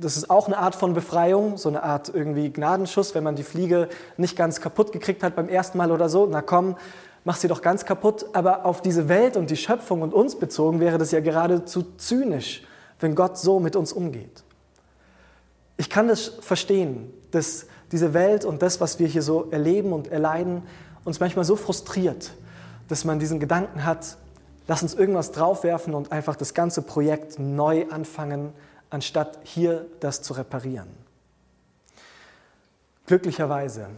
Das 0.00 0.16
ist 0.16 0.30
auch 0.30 0.46
eine 0.46 0.58
Art 0.58 0.74
von 0.74 0.94
Befreiung, 0.94 1.56
so 1.56 1.68
eine 1.68 1.82
Art 1.84 2.10
irgendwie 2.12 2.52
Gnadenschuss, 2.52 3.14
wenn 3.14 3.22
man 3.22 3.36
die 3.36 3.44
Fliege 3.44 3.88
nicht 4.16 4.36
ganz 4.36 4.60
kaputt 4.60 4.90
gekriegt 4.90 5.22
hat 5.22 5.36
beim 5.36 5.48
ersten 5.48 5.78
Mal 5.78 5.92
oder 5.92 6.08
so. 6.08 6.26
Na 6.26 6.42
komm, 6.42 6.76
mach 7.24 7.36
sie 7.36 7.46
doch 7.46 7.62
ganz 7.62 7.84
kaputt. 7.84 8.26
Aber 8.32 8.66
auf 8.66 8.82
diese 8.82 9.08
Welt 9.08 9.36
und 9.36 9.50
die 9.50 9.56
Schöpfung 9.56 10.02
und 10.02 10.12
uns 10.12 10.36
bezogen 10.36 10.80
wäre 10.80 10.98
das 10.98 11.12
ja 11.12 11.20
geradezu 11.20 11.84
zynisch, 11.98 12.64
wenn 12.98 13.14
Gott 13.14 13.38
so 13.38 13.60
mit 13.60 13.76
uns 13.76 13.92
umgeht. 13.92 14.42
Ich 15.78 15.88
kann 15.88 16.08
das 16.08 16.26
verstehen, 16.40 17.10
dass 17.30 17.66
diese 17.92 18.12
Welt 18.12 18.44
und 18.44 18.60
das, 18.62 18.80
was 18.80 18.98
wir 18.98 19.06
hier 19.06 19.22
so 19.22 19.48
erleben 19.50 19.92
und 19.92 20.08
erleiden, 20.08 20.64
uns 21.04 21.20
manchmal 21.20 21.44
so 21.44 21.56
frustriert, 21.56 22.34
dass 22.88 23.04
man 23.04 23.18
diesen 23.18 23.40
Gedanken 23.40 23.84
hat, 23.84 24.18
lass 24.66 24.82
uns 24.82 24.92
irgendwas 24.92 25.32
draufwerfen 25.32 25.94
und 25.94 26.12
einfach 26.12 26.36
das 26.36 26.52
ganze 26.52 26.82
Projekt 26.82 27.38
neu 27.38 27.86
anfangen, 27.90 28.52
anstatt 28.90 29.38
hier 29.44 29.86
das 30.00 30.20
zu 30.20 30.34
reparieren. 30.34 30.88
Glücklicherweise 33.06 33.88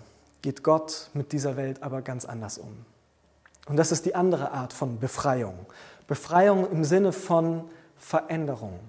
geht 0.42 0.62
Gott 0.62 1.08
mit 1.14 1.32
dieser 1.32 1.56
Welt 1.56 1.82
aber 1.82 2.02
ganz 2.02 2.26
anders 2.26 2.58
um. 2.58 2.84
Und 3.66 3.76
das 3.76 3.90
ist 3.90 4.04
die 4.04 4.14
andere 4.14 4.52
Art 4.52 4.72
von 4.72 4.98
Befreiung. 4.98 5.66
Befreiung 6.06 6.70
im 6.70 6.84
Sinne 6.84 7.12
von 7.12 7.64
Veränderung. 7.96 8.80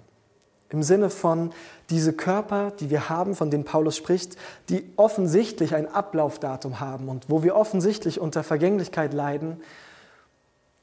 Im 0.72 0.82
Sinne 0.82 1.10
von 1.10 1.50
diese 1.90 2.14
Körper, 2.14 2.70
die 2.70 2.88
wir 2.88 3.10
haben, 3.10 3.34
von 3.34 3.50
denen 3.50 3.64
Paulus 3.64 3.96
spricht, 3.96 4.36
die 4.70 4.90
offensichtlich 4.96 5.74
ein 5.74 5.86
Ablaufdatum 5.86 6.80
haben 6.80 7.08
und 7.10 7.28
wo 7.28 7.42
wir 7.42 7.56
offensichtlich 7.56 8.18
unter 8.18 8.42
Vergänglichkeit 8.42 9.12
leiden, 9.12 9.60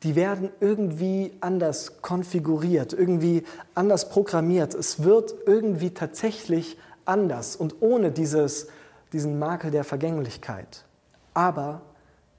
die 0.03 0.15
werden 0.15 0.51
irgendwie 0.59 1.33
anders 1.41 2.01
konfiguriert, 2.01 2.93
irgendwie 2.93 3.43
anders 3.73 4.09
programmiert. 4.09 4.75
Es 4.75 5.03
wird 5.03 5.33
irgendwie 5.47 5.89
tatsächlich 5.89 6.77
anders 7.05 7.55
und 7.55 7.81
ohne 7.81 8.11
dieses, 8.11 8.67
diesen 9.11 9.39
Makel 9.39 9.71
der 9.71 9.83
Vergänglichkeit. 9.83 10.85
Aber 11.33 11.81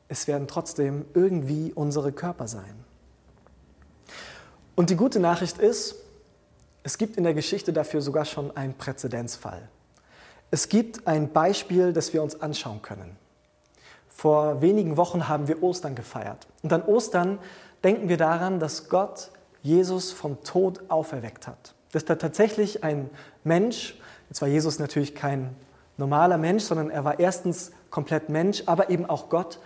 es 0.08 0.28
werden 0.28 0.46
trotzdem 0.46 1.04
irgendwie 1.14 1.72
unsere 1.74 2.12
Körper 2.12 2.46
sein. 2.46 2.84
Und 4.76 4.90
die 4.90 4.96
gute 4.96 5.20
Nachricht 5.20 5.58
ist, 5.58 5.96
es 6.82 6.98
gibt 6.98 7.16
in 7.16 7.24
der 7.24 7.34
Geschichte 7.34 7.72
dafür 7.72 8.00
sogar 8.00 8.24
schon 8.24 8.56
einen 8.56 8.74
Präzedenzfall. 8.74 9.68
Es 10.50 10.68
gibt 10.68 11.06
ein 11.06 11.32
Beispiel, 11.32 11.92
das 11.92 12.12
wir 12.12 12.22
uns 12.22 12.40
anschauen 12.40 12.82
können. 12.82 13.16
Vor 14.08 14.60
wenigen 14.60 14.96
Wochen 14.96 15.28
haben 15.28 15.48
wir 15.48 15.62
Ostern 15.62 15.94
gefeiert. 15.94 16.46
Und 16.62 16.72
an 16.72 16.82
Ostern 16.82 17.38
denken 17.84 18.08
wir 18.08 18.16
daran, 18.16 18.60
dass 18.60 18.88
Gott 18.88 19.30
Jesus 19.62 20.12
vom 20.12 20.42
Tod 20.42 20.80
auferweckt 20.88 21.46
hat. 21.46 21.74
Dass 21.92 22.04
da 22.04 22.16
tatsächlich 22.16 22.82
ein 22.82 23.10
Mensch, 23.44 23.98
jetzt 24.28 24.40
war 24.40 24.48
Jesus 24.48 24.78
natürlich 24.78 25.14
kein 25.14 25.54
normaler 25.96 26.38
Mensch, 26.38 26.64
sondern 26.64 26.90
er 26.90 27.04
war 27.04 27.18
erstens 27.18 27.72
komplett 27.90 28.28
Mensch, 28.28 28.62
aber 28.66 28.90
eben 28.90 29.06
auch 29.06 29.28
Gott, 29.28 29.58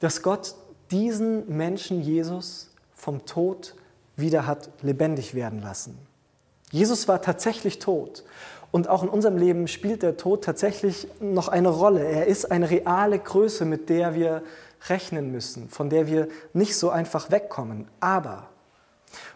dass 0.00 0.22
Gott 0.22 0.54
diesen 0.90 1.56
Menschen 1.56 2.00
Jesus 2.00 2.70
vom 2.94 3.26
Tod 3.26 3.74
wieder 4.16 4.46
hat 4.46 4.70
lebendig 4.82 5.34
werden 5.34 5.60
lassen. 5.60 5.98
Jesus 6.70 7.08
war 7.08 7.22
tatsächlich 7.22 7.78
tot. 7.78 8.24
Und 8.72 8.88
auch 8.88 9.02
in 9.02 9.08
unserem 9.08 9.36
Leben 9.36 9.68
spielt 9.68 10.02
der 10.02 10.16
Tod 10.16 10.44
tatsächlich 10.44 11.08
noch 11.20 11.48
eine 11.48 11.68
Rolle. 11.68 12.04
Er 12.04 12.26
ist 12.26 12.50
eine 12.50 12.68
reale 12.68 13.18
Größe, 13.18 13.64
mit 13.64 13.88
der 13.88 14.14
wir 14.14 14.42
rechnen 14.88 15.30
müssen, 15.32 15.68
von 15.68 15.88
der 15.88 16.06
wir 16.06 16.28
nicht 16.52 16.76
so 16.76 16.90
einfach 16.90 17.30
wegkommen. 17.30 17.88
Aber, 18.00 18.48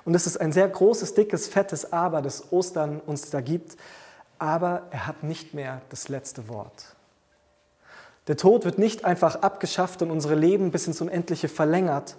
und 0.05 0.13
das 0.13 0.27
ist 0.27 0.37
ein 0.37 0.53
sehr 0.53 0.69
großes, 0.69 1.15
dickes, 1.15 1.49
fettes 1.49 1.93
Aber, 1.93 2.23
das 2.23 2.53
Ostern 2.53 3.01
uns 3.01 3.31
da 3.31 3.41
gibt, 3.41 3.77
aber 4.39 4.83
er 4.91 5.07
hat 5.07 5.23
nicht 5.23 5.55
mehr 5.55 5.81
das 5.91 6.09
letzte 6.09 6.49
Wort. 6.49 6.97
Der 8.27 8.37
Tod 8.37 8.65
wird 8.65 8.79
nicht 8.79 9.05
einfach 9.05 9.37
abgeschafft 9.37 10.03
und 10.03 10.11
unsere 10.11 10.35
Leben 10.35 10.71
bis 10.71 10.87
ins 10.87 11.01
Unendliche 11.01 11.49
verlängert, 11.49 12.17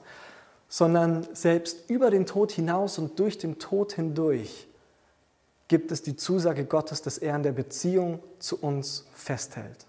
sondern 0.67 1.27
selbst 1.33 1.89
über 1.89 2.09
den 2.09 2.25
Tod 2.25 2.51
hinaus 2.51 2.97
und 2.97 3.19
durch 3.19 3.37
den 3.37 3.59
Tod 3.59 3.93
hindurch 3.93 4.67
gibt 5.71 5.93
es 5.93 6.01
die 6.01 6.17
Zusage 6.17 6.65
Gottes, 6.65 7.01
dass 7.01 7.17
er 7.17 7.33
an 7.33 7.43
der 7.43 7.53
Beziehung 7.53 8.19
zu 8.39 8.59
uns 8.59 9.05
festhält. 9.13 9.85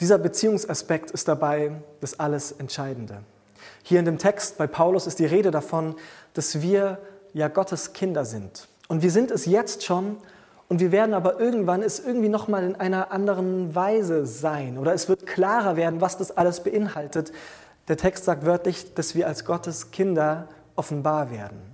Dieser 0.00 0.16
Beziehungsaspekt 0.16 1.10
ist 1.10 1.28
dabei 1.28 1.72
das 2.00 2.18
alles 2.18 2.52
Entscheidende. 2.52 3.18
Hier 3.82 3.98
in 3.98 4.06
dem 4.06 4.16
Text 4.16 4.56
bei 4.56 4.66
Paulus 4.66 5.06
ist 5.06 5.18
die 5.18 5.26
Rede 5.26 5.50
davon, 5.50 5.94
dass 6.32 6.62
wir 6.62 7.00
ja 7.34 7.48
Gottes 7.48 7.92
Kinder 7.92 8.24
sind. 8.24 8.66
Und 8.88 9.02
wir 9.02 9.10
sind 9.10 9.30
es 9.30 9.44
jetzt 9.44 9.84
schon, 9.84 10.16
und 10.68 10.80
wir 10.80 10.90
werden 10.90 11.12
aber 11.12 11.38
irgendwann 11.38 11.82
es 11.82 12.00
irgendwie 12.00 12.30
nochmal 12.30 12.64
in 12.64 12.76
einer 12.76 13.12
anderen 13.12 13.74
Weise 13.74 14.24
sein 14.24 14.78
oder 14.78 14.94
es 14.94 15.10
wird 15.10 15.26
klarer 15.26 15.76
werden, 15.76 16.00
was 16.00 16.16
das 16.16 16.34
alles 16.34 16.62
beinhaltet. 16.62 17.30
Der 17.88 17.98
Text 17.98 18.24
sagt 18.24 18.46
wörtlich, 18.46 18.94
dass 18.94 19.14
wir 19.14 19.26
als 19.26 19.44
Gottes 19.44 19.90
Kinder 19.90 20.48
offenbar 20.76 21.30
werden. 21.30 21.69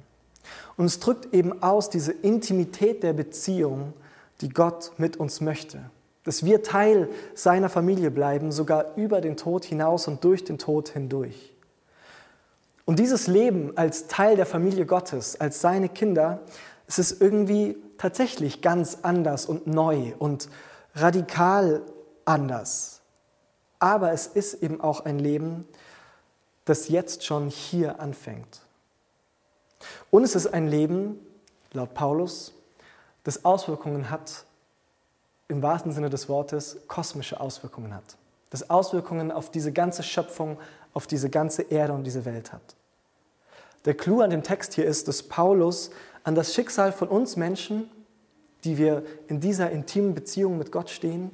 Und 0.76 0.86
es 0.86 1.00
drückt 1.00 1.34
eben 1.34 1.62
aus 1.62 1.90
diese 1.90 2.12
Intimität 2.12 3.02
der 3.02 3.12
Beziehung, 3.12 3.92
die 4.40 4.48
Gott 4.48 4.92
mit 4.98 5.16
uns 5.16 5.40
möchte. 5.40 5.90
Dass 6.24 6.44
wir 6.44 6.62
Teil 6.62 7.08
seiner 7.34 7.68
Familie 7.68 8.10
bleiben, 8.10 8.52
sogar 8.52 8.96
über 8.96 9.20
den 9.20 9.36
Tod 9.36 9.64
hinaus 9.64 10.08
und 10.08 10.24
durch 10.24 10.44
den 10.44 10.58
Tod 10.58 10.88
hindurch. 10.88 11.54
Und 12.84 12.98
dieses 12.98 13.26
Leben 13.26 13.76
als 13.76 14.06
Teil 14.06 14.36
der 14.36 14.46
Familie 14.46 14.86
Gottes, 14.86 15.40
als 15.40 15.60
seine 15.60 15.88
Kinder, 15.88 16.40
es 16.86 16.98
ist 16.98 17.20
irgendwie 17.20 17.76
tatsächlich 17.98 18.62
ganz 18.62 18.98
anders 19.02 19.46
und 19.46 19.66
neu 19.66 20.12
und 20.18 20.48
radikal 20.94 21.82
anders. 22.24 23.00
Aber 23.78 24.12
es 24.12 24.26
ist 24.26 24.62
eben 24.62 24.80
auch 24.80 25.04
ein 25.04 25.18
Leben, 25.18 25.66
das 26.64 26.88
jetzt 26.88 27.24
schon 27.24 27.48
hier 27.48 28.00
anfängt. 28.00 28.65
Und 30.16 30.24
es 30.24 30.34
ist 30.34 30.46
ein 30.46 30.66
Leben, 30.66 31.20
laut 31.74 31.92
Paulus, 31.92 32.54
das 33.24 33.44
Auswirkungen 33.44 34.08
hat, 34.08 34.46
im 35.46 35.60
wahrsten 35.60 35.92
Sinne 35.92 36.08
des 36.08 36.26
Wortes, 36.30 36.78
kosmische 36.88 37.38
Auswirkungen 37.38 37.94
hat. 37.94 38.16
Das 38.48 38.70
Auswirkungen 38.70 39.30
auf 39.30 39.50
diese 39.50 39.72
ganze 39.72 40.02
Schöpfung, 40.02 40.56
auf 40.94 41.06
diese 41.06 41.28
ganze 41.28 41.64
Erde 41.64 41.92
und 41.92 42.04
diese 42.04 42.24
Welt 42.24 42.54
hat. 42.54 42.62
Der 43.84 43.92
Clou 43.92 44.22
an 44.22 44.30
dem 44.30 44.42
Text 44.42 44.72
hier 44.72 44.86
ist, 44.86 45.06
dass 45.06 45.22
Paulus 45.22 45.90
an 46.24 46.34
das 46.34 46.54
Schicksal 46.54 46.92
von 46.92 47.08
uns 47.08 47.36
Menschen, 47.36 47.90
die 48.64 48.78
wir 48.78 49.02
in 49.28 49.40
dieser 49.40 49.70
intimen 49.70 50.14
Beziehung 50.14 50.56
mit 50.56 50.72
Gott 50.72 50.88
stehen, 50.88 51.30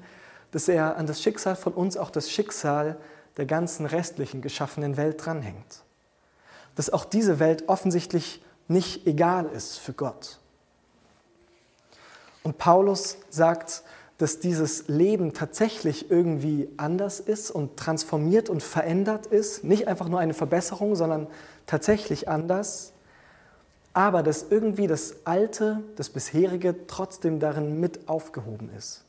dass 0.51 0.67
er 0.67 0.97
an 0.97 1.07
das 1.07 1.23
Schicksal 1.23 1.55
von 1.55 1.73
uns 1.73 1.97
auch 1.97 2.11
das 2.11 2.33
Schicksal 2.33 2.97
der 3.37 3.47
ganzen 3.47 3.87
restlichen 3.87 4.43
geschaffenen 4.43 4.97
Welt 4.97 5.25
dranhängt. 5.25 5.85
Dass 6.75 6.93
auch 6.93 7.05
diese 7.05 7.39
Welt 7.39 7.69
offensichtlich 7.69 8.43
nicht 8.69 9.07
egal 9.07 9.47
ist 9.47 9.79
für 9.79 9.93
Gott. 9.93 10.39
Und 12.43 12.59
Paulus 12.59 13.19
sagt, 13.31 13.83
dass 14.19 14.41
dieses 14.41 14.89
Leben 14.89 15.33
tatsächlich 15.33 16.11
irgendwie 16.11 16.69
anders 16.77 17.21
ist 17.21 17.51
und 17.51 17.77
transformiert 17.77 18.49
und 18.49 18.63
verändert 18.63 19.27
ist. 19.27 19.65
Nicht 19.65 19.89
einfach 19.89 20.09
nur 20.09 20.21
eine 20.21 20.35
Verbesserung, 20.35 20.95
sondern 20.95 21.27
tatsächlich 21.67 22.29
anders 22.29 22.93
aber 23.95 24.23
dass 24.23 24.47
irgendwie 24.51 24.87
das 24.87 25.17
Alte, 25.25 25.83
das 25.97 26.09
Bisherige 26.09 26.87
trotzdem 26.87 27.41
darin 27.41 27.81
mit 27.81 28.09
aufgehoben 28.09 28.71
ist. 28.77 29.05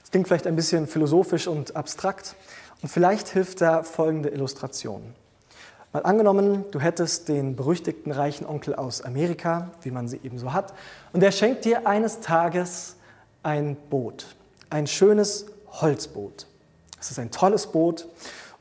Das 0.00 0.10
klingt 0.10 0.28
vielleicht 0.28 0.46
ein 0.46 0.56
bisschen 0.56 0.86
philosophisch 0.86 1.46
und 1.46 1.76
abstrakt 1.76 2.34
und 2.82 2.88
vielleicht 2.88 3.28
hilft 3.28 3.60
da 3.60 3.82
folgende 3.82 4.30
Illustration. 4.30 5.14
Mal 5.92 6.04
angenommen, 6.04 6.64
du 6.70 6.78
hättest 6.78 7.28
den 7.28 7.56
berüchtigten 7.56 8.12
reichen 8.12 8.46
Onkel 8.46 8.76
aus 8.76 9.02
Amerika, 9.02 9.72
wie 9.82 9.90
man 9.90 10.06
sie 10.06 10.20
eben 10.22 10.38
so 10.38 10.52
hat, 10.52 10.72
und 11.12 11.20
der 11.20 11.32
schenkt 11.32 11.64
dir 11.64 11.84
eines 11.84 12.20
Tages 12.20 12.94
ein 13.42 13.76
Boot, 13.90 14.36
ein 14.68 14.86
schönes 14.86 15.46
Holzboot. 15.72 16.46
Es 17.00 17.10
ist 17.10 17.18
ein 17.18 17.32
tolles 17.32 17.66
Boot 17.66 18.06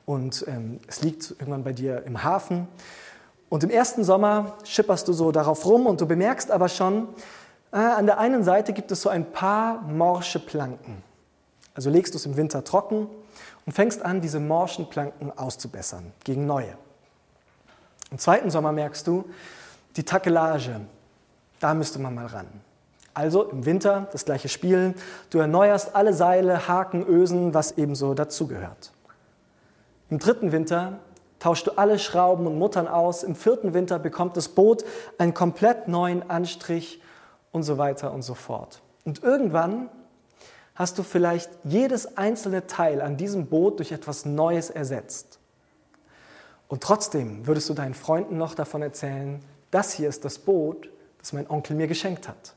und 0.08 0.44
ähm, 0.48 0.80
es 0.88 1.04
liegt 1.04 1.30
irgendwann 1.32 1.63
bei 1.63 1.72
dir 1.72 2.04
im 2.08 2.24
Hafen 2.24 2.68
und 3.50 3.63
im 3.63 3.70
ersten 3.70 4.04
Sommer 4.04 4.58
schipperst 4.63 5.08
du 5.08 5.13
so 5.13 5.32
darauf 5.32 5.68
rum 5.68 5.86
und 5.86 6.02
du 6.02 6.08
bemerkst 6.08 6.50
aber 6.50 6.68
schon, 6.68 7.10
äh, 7.72 7.78
an 7.78 8.08
der 8.08 8.18
einen 8.18 8.44
Seite 8.44 8.74
gibt 8.74 8.92
es 8.92 9.04
so 9.04 9.10
ein 9.10 9.32
paar 9.32 9.84
morsche 9.84 10.39
Planken. 10.39 11.04
Also 11.76 11.92
legst 11.92 12.15
du 12.15 12.18
es 12.18 12.26
im 12.26 12.38
Winter 12.38 12.63
trocken 12.63 13.08
und 13.68 13.74
fängst 13.74 14.04
an, 14.04 14.20
diese 14.20 14.39
morschen 14.39 14.89
Planken 14.89 15.32
auszubessern 15.38 16.12
gegen 16.24 16.48
neue. 16.48 16.76
Im 18.12 18.17
zweiten 18.17 18.50
Sommer 18.50 18.72
merkst 18.72 19.06
du, 19.08 19.26
die 19.95 20.04
Takelage, 20.04 20.82
da 21.60 21.74
müsste 21.74 22.00
man 22.00 22.15
mal 22.15 22.26
ran. 22.26 22.48
Also 23.13 23.43
im 23.43 23.65
Winter 23.65 24.08
das 24.12 24.26
gleiche 24.26 24.50
Spiel. 24.50 24.93
Du 25.30 25.39
erneuerst 25.39 25.95
alle 25.95 26.13
Seile, 26.13 26.67
Haken, 26.67 27.06
Ösen, 27.06 27.54
was 27.54 27.74
ebenso 27.74 28.13
dazugehört. 28.13 28.91
Im 30.10 30.19
dritten 30.19 30.52
Winter 30.52 31.00
tauschst 31.39 31.67
du 31.67 31.72
alle 31.72 32.00
Schrauben 32.00 32.48
und 32.48 32.58
Muttern 32.58 32.88
aus. 32.88 33.24
Im 33.24 33.36
vierten 33.36 33.74
Winter 33.74 34.00
bekommt 34.00 34.38
das 34.38 34.50
Boot 34.50 34.84
einen 35.17 35.34
komplett 35.34 35.88
neuen 35.88 36.30
Anstrich 36.30 37.02
und 37.52 37.63
so 37.63 37.78
weiter 37.78 38.13
und 38.13 38.22
so 38.22 38.36
fort. 38.36 38.82
Und 39.06 39.24
irgendwann 39.24 39.89
hast 40.76 40.98
du 40.98 41.04
vielleicht 41.04 41.50
jedes 41.63 42.17
einzelne 42.17 42.67
Teil 42.67 43.02
an 43.02 43.17
diesem 43.17 43.48
Boot 43.48 43.80
durch 43.80 43.91
etwas 43.91 44.26
Neues 44.26 44.69
ersetzt. 44.69 45.38
Und 46.70 46.82
trotzdem 46.82 47.46
würdest 47.46 47.68
du 47.68 47.74
deinen 47.74 47.96
Freunden 47.96 48.38
noch 48.38 48.56
davon 48.56 48.82
erzählen, 48.82 49.42
das 49.72 49.92
hier 49.92 50.08
ist 50.08 50.24
das 50.24 50.40
Boot, 50.40 50.90
das 51.18 51.34
mein 51.34 51.50
Onkel 51.50 51.76
mir 51.76 51.88
geschenkt 51.88 52.28
hat. 52.28 52.54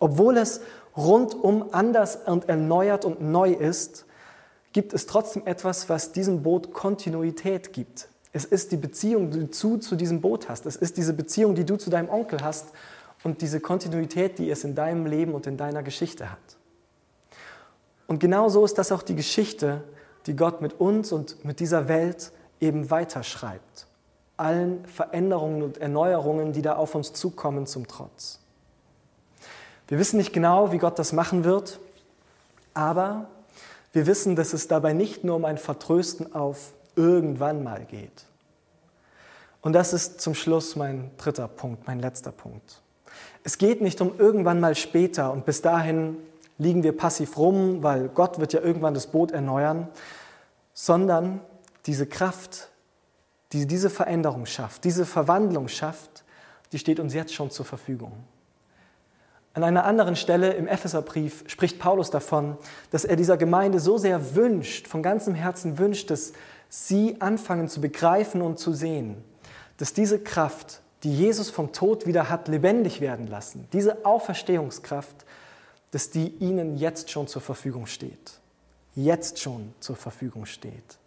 Obwohl 0.00 0.36
es 0.38 0.60
rundum 0.96 1.66
anders 1.72 2.16
und 2.26 2.48
erneuert 2.48 3.04
und 3.04 3.20
neu 3.20 3.52
ist, 3.52 4.06
gibt 4.72 4.92
es 4.92 5.06
trotzdem 5.06 5.46
etwas, 5.46 5.88
was 5.88 6.12
diesem 6.12 6.42
Boot 6.42 6.72
Kontinuität 6.72 7.72
gibt. 7.72 8.08
Es 8.32 8.44
ist 8.44 8.72
die 8.72 8.76
Beziehung, 8.76 9.30
die 9.30 9.46
du 9.46 9.76
zu 9.76 9.96
diesem 9.96 10.20
Boot 10.20 10.48
hast. 10.48 10.66
Es 10.66 10.76
ist 10.76 10.96
diese 10.96 11.14
Beziehung, 11.14 11.54
die 11.54 11.64
du 11.64 11.76
zu 11.76 11.90
deinem 11.90 12.08
Onkel 12.08 12.42
hast. 12.42 12.66
und 13.24 13.40
diese 13.42 13.58
Kontinuität, 13.60 14.38
die 14.38 14.50
es 14.50 14.62
in 14.62 14.74
deinem 14.74 15.06
Leben 15.06 15.34
und 15.34 15.46
in 15.48 15.56
deiner 15.56 15.82
Geschichte 15.82 16.30
hat. 16.30 16.38
Und 18.06 18.20
genau 18.20 18.48
so 18.48 18.64
ist 18.64 18.78
das 18.78 18.92
auch 18.92 19.02
die 19.02 19.16
Geschichte, 19.16 19.82
die 20.26 20.36
Gott 20.36 20.60
mit 20.60 20.78
uns 20.78 21.10
und 21.10 21.44
mit 21.44 21.58
dieser 21.58 21.88
Welt 21.88 22.30
eben 22.60 22.90
weiterschreibt. 22.90 23.86
Allen 24.36 24.84
Veränderungen 24.86 25.62
und 25.62 25.78
Erneuerungen, 25.78 26.52
die 26.52 26.62
da 26.62 26.76
auf 26.76 26.94
uns 26.94 27.12
zukommen, 27.12 27.66
zum 27.66 27.86
Trotz. 27.86 28.40
Wir 29.88 29.98
wissen 29.98 30.16
nicht 30.16 30.32
genau, 30.32 30.72
wie 30.72 30.78
Gott 30.78 30.98
das 30.98 31.12
machen 31.12 31.44
wird, 31.44 31.78
aber 32.74 33.28
wir 33.92 34.06
wissen, 34.06 34.36
dass 34.36 34.52
es 34.52 34.68
dabei 34.68 34.92
nicht 34.92 35.24
nur 35.24 35.36
um 35.36 35.44
ein 35.44 35.58
Vertrösten 35.58 36.34
auf 36.34 36.72
irgendwann 36.96 37.62
mal 37.62 37.84
geht. 37.84 38.24
Und 39.62 39.72
das 39.72 39.92
ist 39.92 40.20
zum 40.20 40.34
Schluss 40.34 40.76
mein 40.76 41.10
dritter 41.16 41.48
Punkt, 41.48 41.86
mein 41.86 42.00
letzter 42.00 42.32
Punkt. 42.32 42.82
Es 43.42 43.58
geht 43.58 43.80
nicht 43.80 44.00
um 44.00 44.18
irgendwann 44.18 44.60
mal 44.60 44.74
später 44.74 45.32
und 45.32 45.44
bis 45.44 45.62
dahin 45.62 46.16
liegen 46.58 46.82
wir 46.82 46.96
passiv 46.96 47.36
rum, 47.36 47.82
weil 47.82 48.08
Gott 48.08 48.38
wird 48.38 48.52
ja 48.52 48.60
irgendwann 48.60 48.94
das 48.94 49.06
Boot 49.06 49.30
erneuern, 49.30 49.88
sondern 50.74 51.40
diese 51.86 52.06
Kraft, 52.06 52.70
die 53.52 53.66
diese 53.66 53.90
Veränderung 53.90 54.46
schafft, 54.46 54.84
diese 54.84 55.06
Verwandlung 55.06 55.68
schafft, 55.68 56.24
die 56.72 56.78
steht 56.78 57.00
uns 57.00 57.14
jetzt 57.14 57.34
schon 57.34 57.50
zur 57.50 57.64
Verfügung. 57.64 58.12
An 59.54 59.64
einer 59.64 59.84
anderen 59.84 60.16
Stelle 60.16 60.52
im 60.52 60.68
Epheserbrief 60.68 61.44
spricht 61.46 61.78
Paulus 61.78 62.10
davon, 62.10 62.58
dass 62.90 63.06
er 63.06 63.16
dieser 63.16 63.38
Gemeinde 63.38 63.80
so 63.80 63.96
sehr 63.96 64.34
wünscht, 64.34 64.86
von 64.86 65.02
ganzem 65.02 65.34
Herzen 65.34 65.78
wünscht, 65.78 66.10
dass 66.10 66.34
sie 66.68 67.20
anfangen 67.20 67.68
zu 67.68 67.80
begreifen 67.80 68.42
und 68.42 68.58
zu 68.58 68.74
sehen, 68.74 69.24
dass 69.78 69.94
diese 69.94 70.18
Kraft, 70.18 70.82
die 71.04 71.16
Jesus 71.16 71.48
vom 71.48 71.72
Tod 71.72 72.06
wieder 72.06 72.28
hat 72.28 72.48
lebendig 72.48 73.00
werden 73.00 73.28
lassen, 73.28 73.66
diese 73.72 74.04
Auferstehungskraft, 74.04 75.24
dass 75.90 76.10
die 76.10 76.34
ihnen 76.40 76.76
jetzt 76.76 77.10
schon 77.10 77.26
zur 77.26 77.40
Verfügung 77.40 77.86
steht. 77.86 78.40
Jetzt 78.94 79.38
schon 79.40 79.72
zur 79.80 79.96
Verfügung 79.96 80.44
steht. 80.44 80.98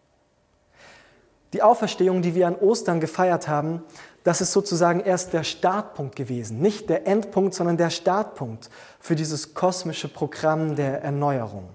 Die 1.53 1.63
Auferstehung, 1.63 2.21
die 2.21 2.35
wir 2.35 2.47
an 2.47 2.55
Ostern 2.55 2.99
gefeiert 2.99 3.47
haben, 3.47 3.83
das 4.23 4.41
ist 4.41 4.51
sozusagen 4.51 4.99
erst 4.99 5.33
der 5.33 5.43
Startpunkt 5.43 6.15
gewesen. 6.15 6.59
Nicht 6.59 6.89
der 6.89 7.07
Endpunkt, 7.07 7.53
sondern 7.53 7.77
der 7.77 7.89
Startpunkt 7.89 8.69
für 8.99 9.15
dieses 9.15 9.53
kosmische 9.53 10.07
Programm 10.07 10.75
der 10.75 11.01
Erneuerung. 11.01 11.69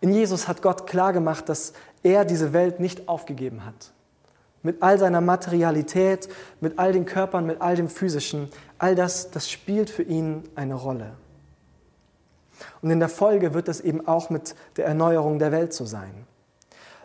In 0.00 0.12
Jesus 0.12 0.48
hat 0.48 0.62
Gott 0.62 0.86
klargemacht, 0.86 1.48
dass 1.48 1.74
er 2.02 2.24
diese 2.24 2.52
Welt 2.52 2.80
nicht 2.80 3.08
aufgegeben 3.08 3.64
hat. 3.64 3.92
Mit 4.62 4.82
all 4.82 4.98
seiner 4.98 5.20
Materialität, 5.20 6.28
mit 6.60 6.78
all 6.78 6.92
den 6.92 7.04
Körpern, 7.04 7.46
mit 7.46 7.60
all 7.60 7.76
dem 7.76 7.88
Physischen, 7.88 8.48
all 8.78 8.94
das, 8.94 9.30
das 9.30 9.50
spielt 9.50 9.90
für 9.90 10.02
ihn 10.02 10.44
eine 10.54 10.74
Rolle. 10.74 11.12
Und 12.82 12.90
in 12.90 12.98
der 12.98 13.08
Folge 13.08 13.54
wird 13.54 13.68
es 13.68 13.80
eben 13.80 14.06
auch 14.06 14.30
mit 14.30 14.54
der 14.76 14.86
Erneuerung 14.86 15.38
der 15.38 15.52
Welt 15.52 15.72
so 15.72 15.84
sein. 15.84 16.26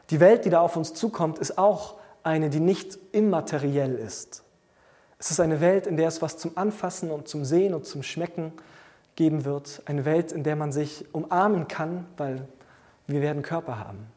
Die 0.10 0.20
Welt, 0.20 0.46
die 0.46 0.50
da 0.50 0.62
auf 0.62 0.76
uns 0.76 0.94
zukommt, 0.94 1.40
ist 1.40 1.58
auch 1.58 1.96
eine, 2.24 2.50
die 2.50 2.60
nicht 2.60 2.98
immateriell 3.12 3.96
ist. 3.96 4.44
Es 5.18 5.32
ist 5.32 5.40
eine 5.40 5.62
Welt, 5.62 5.88
in 5.88 5.98
der 5.98 6.08
es 6.08 6.22
was 6.22 6.38
zum 6.38 6.58
Anfassen 6.58 7.12
und 7.12 7.28
zum 7.28 7.46
Sehen 7.46 7.74
und 7.74 7.86
zum 7.86 8.04
Schmecken 8.04 8.54
geben 9.16 9.46
wird. 9.46 9.82
Eine 9.86 10.06
Welt, 10.06 10.32
in 10.32 10.44
der 10.44 10.56
man 10.56 10.72
sich 10.72 11.06
umarmen 11.14 11.68
kann, 11.68 12.06
weil 12.18 12.48
wir 13.08 13.22
werden 13.22 13.42
Körper 13.42 13.80
haben. 13.80 14.08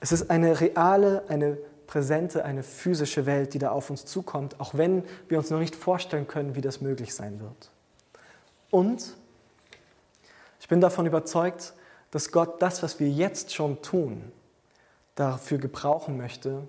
Es 0.00 0.12
ist 0.12 0.30
eine 0.30 0.60
reale, 0.60 1.24
eine 1.28 1.58
präsente, 1.86 2.44
eine 2.44 2.62
physische 2.62 3.26
Welt, 3.26 3.54
die 3.54 3.58
da 3.58 3.70
auf 3.70 3.90
uns 3.90 4.04
zukommt, 4.04 4.60
auch 4.60 4.74
wenn 4.74 5.04
wir 5.28 5.38
uns 5.38 5.50
noch 5.50 5.58
nicht 5.58 5.74
vorstellen 5.74 6.28
können, 6.28 6.54
wie 6.54 6.60
das 6.60 6.80
möglich 6.80 7.14
sein 7.14 7.40
wird. 7.40 7.70
Und 8.70 9.14
ich 10.60 10.68
bin 10.68 10.80
davon 10.80 11.06
überzeugt, 11.06 11.72
dass 12.10 12.30
Gott 12.30 12.60
das, 12.60 12.82
was 12.82 13.00
wir 13.00 13.08
jetzt 13.08 13.54
schon 13.54 13.80
tun, 13.82 14.32
dafür 15.18 15.58
gebrauchen 15.58 16.16
möchte, 16.16 16.62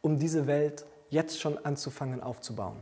um 0.00 0.18
diese 0.18 0.46
Welt 0.46 0.84
jetzt 1.08 1.40
schon 1.40 1.58
anzufangen 1.64 2.22
aufzubauen. 2.22 2.76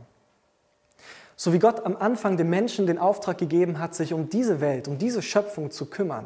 So 1.35 1.53
wie 1.53 1.59
Gott 1.59 1.85
am 1.85 1.95
Anfang 1.95 2.37
dem 2.37 2.49
Menschen 2.49 2.85
den 2.85 2.97
Auftrag 2.97 3.37
gegeben 3.37 3.79
hat, 3.79 3.95
sich 3.95 4.13
um 4.13 4.29
diese 4.29 4.61
Welt, 4.61 4.87
um 4.87 4.97
diese 4.97 5.21
Schöpfung 5.21 5.71
zu 5.71 5.85
kümmern, 5.85 6.25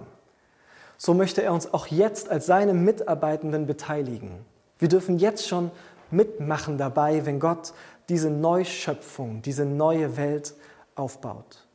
so 0.97 1.13
möchte 1.13 1.43
er 1.43 1.53
uns 1.53 1.73
auch 1.73 1.87
jetzt 1.87 2.29
als 2.29 2.45
seine 2.45 2.73
Mitarbeitenden 2.73 3.65
beteiligen. 3.65 4.45
Wir 4.79 4.87
dürfen 4.87 5.19
jetzt 5.19 5.47
schon 5.47 5.71
mitmachen 6.11 6.77
dabei, 6.77 7.25
wenn 7.25 7.39
Gott 7.39 7.73
diese 8.09 8.29
Neuschöpfung, 8.29 9.41
diese 9.41 9.65
neue 9.65 10.17
Welt 10.17 10.55
aufbaut. 10.95 11.65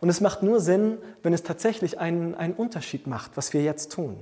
Und 0.00 0.08
es 0.08 0.20
macht 0.20 0.42
nur 0.42 0.60
Sinn, 0.60 0.98
wenn 1.22 1.32
es 1.32 1.42
tatsächlich 1.42 1.98
einen, 1.98 2.34
einen 2.34 2.54
Unterschied 2.54 3.06
macht, 3.06 3.36
was 3.36 3.52
wir 3.52 3.62
jetzt 3.62 3.92
tun. 3.92 4.16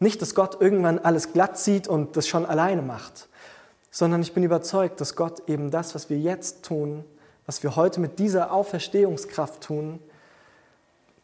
Nicht, 0.00 0.22
dass 0.22 0.34
Gott 0.34 0.60
irgendwann 0.60 0.98
alles 0.98 1.32
glatt 1.32 1.58
sieht 1.58 1.86
und 1.86 2.16
das 2.16 2.26
schon 2.26 2.46
alleine 2.46 2.82
macht, 2.82 3.28
sondern 3.90 4.22
ich 4.22 4.32
bin 4.32 4.42
überzeugt, 4.42 5.00
dass 5.00 5.14
Gott 5.14 5.48
eben 5.48 5.70
das, 5.70 5.94
was 5.94 6.08
wir 6.08 6.18
jetzt 6.18 6.64
tun, 6.64 7.04
was 7.46 7.62
wir 7.62 7.76
heute 7.76 8.00
mit 8.00 8.18
dieser 8.18 8.52
Auferstehungskraft 8.52 9.62
tun, 9.62 10.00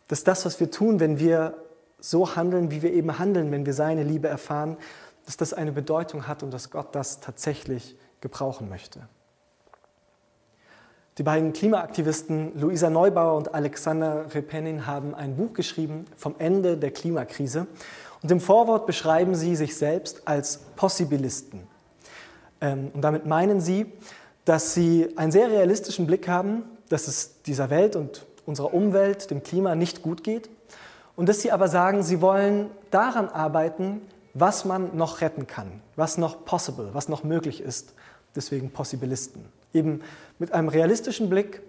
dass 0.09 0.25
das, 0.25 0.45
was 0.45 0.61
wir 0.61 0.71
tun, 0.71 1.01
wenn 1.01 1.19
wir 1.19 1.57
so 1.99 2.37
handeln, 2.37 2.71
wie 2.71 2.83
wir 2.83 2.93
eben 2.93 3.19
handeln, 3.19 3.51
wenn 3.51 3.65
wir 3.65 3.73
seine 3.73 4.03
Liebe 4.03 4.29
erfahren, 4.29 4.77
dass 5.25 5.37
das 5.37 5.55
eine 5.55 5.73
Bedeutung 5.73 6.29
hat 6.29 6.43
und 6.43 6.53
dass 6.53 6.71
Gott 6.71 6.95
das 6.95 7.21
tatsächlich 7.21 7.97
gebrauchen 8.21 8.69
möchte. 8.69 9.09
Die 11.19 11.23
beiden 11.23 11.55
Klimaaktivisten 11.55 12.61
Luisa 12.61 12.91
Neubauer 12.91 13.39
und 13.39 13.55
Alexander 13.55 14.27
Repenin 14.35 14.87
haben 14.87 15.15
ein 15.15 15.37
Buch 15.37 15.55
geschrieben 15.55 16.05
vom 16.15 16.35
Ende 16.39 16.77
der 16.77 16.91
Klimakrise. 16.91 17.67
Und 18.27 18.33
im 18.33 18.41
Vorwort 18.41 18.87
beschreiben 18.87 19.37
sie 19.37 19.55
sich 19.55 19.77
selbst 19.77 20.27
als 20.27 20.59
Possibilisten. 20.75 21.63
Ähm, 22.61 22.91
und 22.93 23.03
damit 23.03 23.25
meinen 23.25 23.61
sie, 23.61 23.87
dass 24.45 24.75
sie 24.75 25.11
einen 25.15 25.31
sehr 25.31 25.49
realistischen 25.49 26.09
Blick 26.09 26.27
haben, 26.27 26.65
dass 26.89 27.07
es 27.07 27.41
dieser 27.43 27.71
Welt 27.71 27.95
und 27.95 28.27
unserer 28.45 28.75
Umwelt, 28.75 29.31
dem 29.31 29.45
Klima 29.45 29.77
nicht 29.77 30.03
gut 30.03 30.25
geht. 30.25 30.51
Und 31.15 31.29
dass 31.29 31.41
sie 31.41 31.53
aber 31.53 31.69
sagen, 31.69 32.03
sie 32.03 32.21
wollen 32.21 32.69
daran 32.91 33.29
arbeiten, 33.29 34.01
was 34.35 34.65
man 34.65 34.97
noch 34.97 35.21
retten 35.21 35.47
kann, 35.47 35.81
was 35.95 36.19
noch 36.19 36.45
possible, 36.45 36.89
was 36.95 37.09
noch 37.09 37.23
möglich 37.23 37.61
ist. 37.61 37.95
Deswegen 38.35 38.73
Possibilisten. 38.73 39.45
Eben 39.73 40.01
mit 40.41 40.51
einem 40.51 40.69
realistischen 40.69 41.31
Blick 41.31 41.63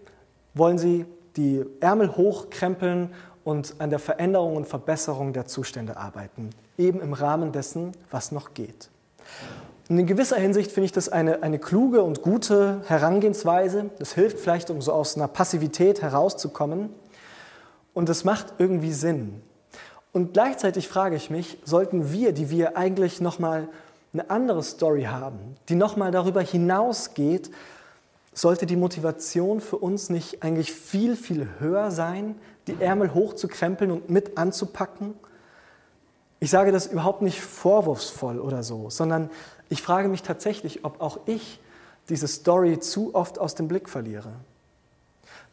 wollen 0.56 0.80
sie 0.80 1.06
die 1.36 1.64
Ärmel 1.82 2.18
hochkrempeln 2.18 3.14
und 3.48 3.76
an 3.80 3.90
der 3.90 4.00
Veränderung 4.00 4.58
und 4.58 4.68
Verbesserung 4.68 5.32
der 5.32 5.46
Zustände 5.46 5.96
arbeiten, 5.96 6.50
eben 6.78 7.00
im 7.00 7.14
Rahmen 7.14 7.54
dessen, 7.54 7.94
was 8.12 8.34
noch 8.34 8.54
geht. 8.54 8.90
Und 9.88 9.98
in 9.98 10.06
gewisser 10.06 10.36
Hinsicht 10.36 10.70
finde 10.70 10.88
ich 10.88 10.92
das 10.92 11.08
eine, 11.08 11.44
eine 11.44 11.58
kluge 11.58 12.04
und 12.04 12.22
gute 12.22 12.82
Herangehensweise. 12.88 13.90
Das 14.00 14.12
hilft 14.12 14.42
vielleicht, 14.42 14.70
um 14.70 14.82
so 14.82 14.92
aus 14.92 15.16
einer 15.16 15.30
Passivität 15.30 16.02
herauszukommen. 16.02 16.90
Und 17.94 18.10
es 18.10 18.26
macht 18.26 18.48
irgendwie 18.58 18.92
Sinn. 18.92 19.42
Und 20.12 20.34
gleichzeitig 20.34 20.90
frage 20.90 21.16
ich 21.16 21.30
mich, 21.30 21.58
sollten 21.64 22.12
wir, 22.12 22.34
die 22.34 22.50
wir 22.50 22.76
eigentlich 22.76 23.22
nochmal 23.22 23.70
eine 24.12 24.30
andere 24.30 24.62
Story 24.62 25.04
haben, 25.04 25.56
die 25.70 25.76
nochmal 25.76 26.12
darüber 26.12 26.42
hinausgeht, 26.42 27.50
sollte 28.34 28.66
die 28.66 28.76
Motivation 28.76 29.62
für 29.62 29.78
uns 29.78 30.10
nicht 30.10 30.44
eigentlich 30.44 30.74
viel, 30.74 31.16
viel 31.16 31.48
höher 31.60 31.92
sein, 31.92 32.36
die 32.68 32.82
Ärmel 32.82 33.14
hochzukrempeln 33.14 33.92
und 33.92 34.10
mit 34.10 34.38
anzupacken? 34.38 35.14
Ich 36.40 36.52
sage 36.52 36.72
das 36.72 36.88
überhaupt 36.88 37.22
nicht 37.22 37.42
vorwurfsvoll 37.42 38.40
oder 38.40 38.64
so, 38.64 38.90
sondern 38.90 39.30
ich 39.70 39.82
frage 39.82 40.08
mich 40.08 40.22
tatsächlich, 40.22 40.86
ob 40.86 41.02
auch 41.02 41.20
ich 41.26 41.60
diese 42.10 42.28
Story 42.28 42.80
zu 42.80 43.16
oft 43.16 43.40
aus 43.40 43.56
dem 43.56 43.68
Blick 43.68 43.90
verliere. 43.90 44.32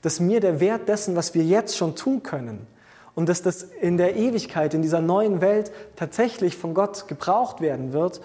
Dass 0.02 0.20
mir 0.20 0.40
der 0.40 0.60
Wert 0.60 0.88
dessen, 0.88 1.16
was 1.16 1.34
wir 1.34 1.44
jetzt 1.44 1.76
schon 1.76 1.96
tun 1.96 2.22
können, 2.22 2.66
und 3.14 3.28
dass 3.28 3.42
das 3.42 3.62
in 3.62 3.96
der 3.96 4.16
Ewigkeit, 4.16 4.74
in 4.74 4.82
dieser 4.82 5.00
neuen 5.00 5.40
Welt 5.40 5.70
tatsächlich 5.96 6.56
von 6.56 6.74
Gott 6.74 7.08
gebraucht 7.08 7.60
werden 7.60 7.92
wird, 7.92 8.20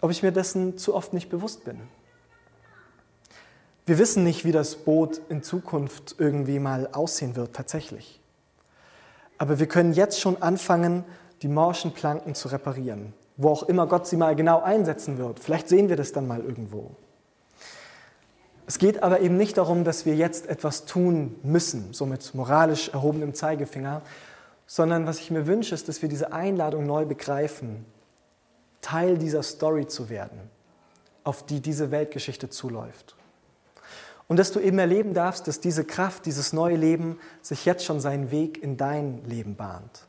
ob 0.00 0.10
ich 0.10 0.22
mir 0.22 0.32
dessen 0.32 0.76
zu 0.78 0.94
oft 0.94 1.12
nicht 1.12 1.30
bewusst 1.30 1.64
bin. 1.64 1.80
Wir 3.86 3.98
wissen 3.98 4.24
nicht, 4.24 4.44
wie 4.44 4.52
das 4.52 4.76
Boot 4.76 5.20
in 5.28 5.42
Zukunft 5.42 6.16
irgendwie 6.18 6.58
mal 6.58 6.88
aussehen 6.92 7.36
wird, 7.36 7.54
tatsächlich. 7.54 8.20
Aber 9.38 9.58
wir 9.58 9.66
können 9.66 9.92
jetzt 9.92 10.20
schon 10.20 10.40
anfangen, 10.42 11.04
die 11.42 11.48
morschen 11.48 11.92
Planken 11.92 12.34
zu 12.34 12.48
reparieren, 12.48 13.12
wo 13.36 13.50
auch 13.50 13.64
immer 13.64 13.86
Gott 13.86 14.06
sie 14.06 14.16
mal 14.16 14.34
genau 14.34 14.62
einsetzen 14.62 15.18
wird. 15.18 15.40
Vielleicht 15.40 15.68
sehen 15.68 15.88
wir 15.88 15.96
das 15.96 16.12
dann 16.12 16.26
mal 16.26 16.40
irgendwo. 16.40 16.92
Es 18.66 18.78
geht 18.78 19.02
aber 19.02 19.20
eben 19.20 19.36
nicht 19.36 19.58
darum, 19.58 19.84
dass 19.84 20.06
wir 20.06 20.16
jetzt 20.16 20.48
etwas 20.48 20.86
tun 20.86 21.36
müssen, 21.42 21.92
so 21.92 22.04
mit 22.04 22.34
moralisch 22.34 22.88
erhobenem 22.88 23.34
Zeigefinger, 23.34 24.02
sondern 24.66 25.06
was 25.06 25.20
ich 25.20 25.30
mir 25.30 25.46
wünsche, 25.46 25.74
ist, 25.74 25.88
dass 25.88 26.02
wir 26.02 26.08
diese 26.08 26.32
Einladung 26.32 26.86
neu 26.86 27.04
begreifen, 27.04 27.84
Teil 28.80 29.18
dieser 29.18 29.42
Story 29.42 29.86
zu 29.86 30.08
werden, 30.08 30.50
auf 31.22 31.44
die 31.44 31.60
diese 31.60 31.90
Weltgeschichte 31.90 32.50
zuläuft. 32.50 33.15
Und 34.28 34.38
dass 34.38 34.52
du 34.52 34.60
eben 34.60 34.78
erleben 34.78 35.14
darfst, 35.14 35.46
dass 35.46 35.60
diese 35.60 35.84
Kraft, 35.84 36.26
dieses 36.26 36.52
neue 36.52 36.76
Leben 36.76 37.18
sich 37.42 37.64
jetzt 37.64 37.84
schon 37.84 38.00
seinen 38.00 38.30
Weg 38.30 38.62
in 38.62 38.76
dein 38.76 39.24
Leben 39.24 39.54
bahnt. 39.54 40.06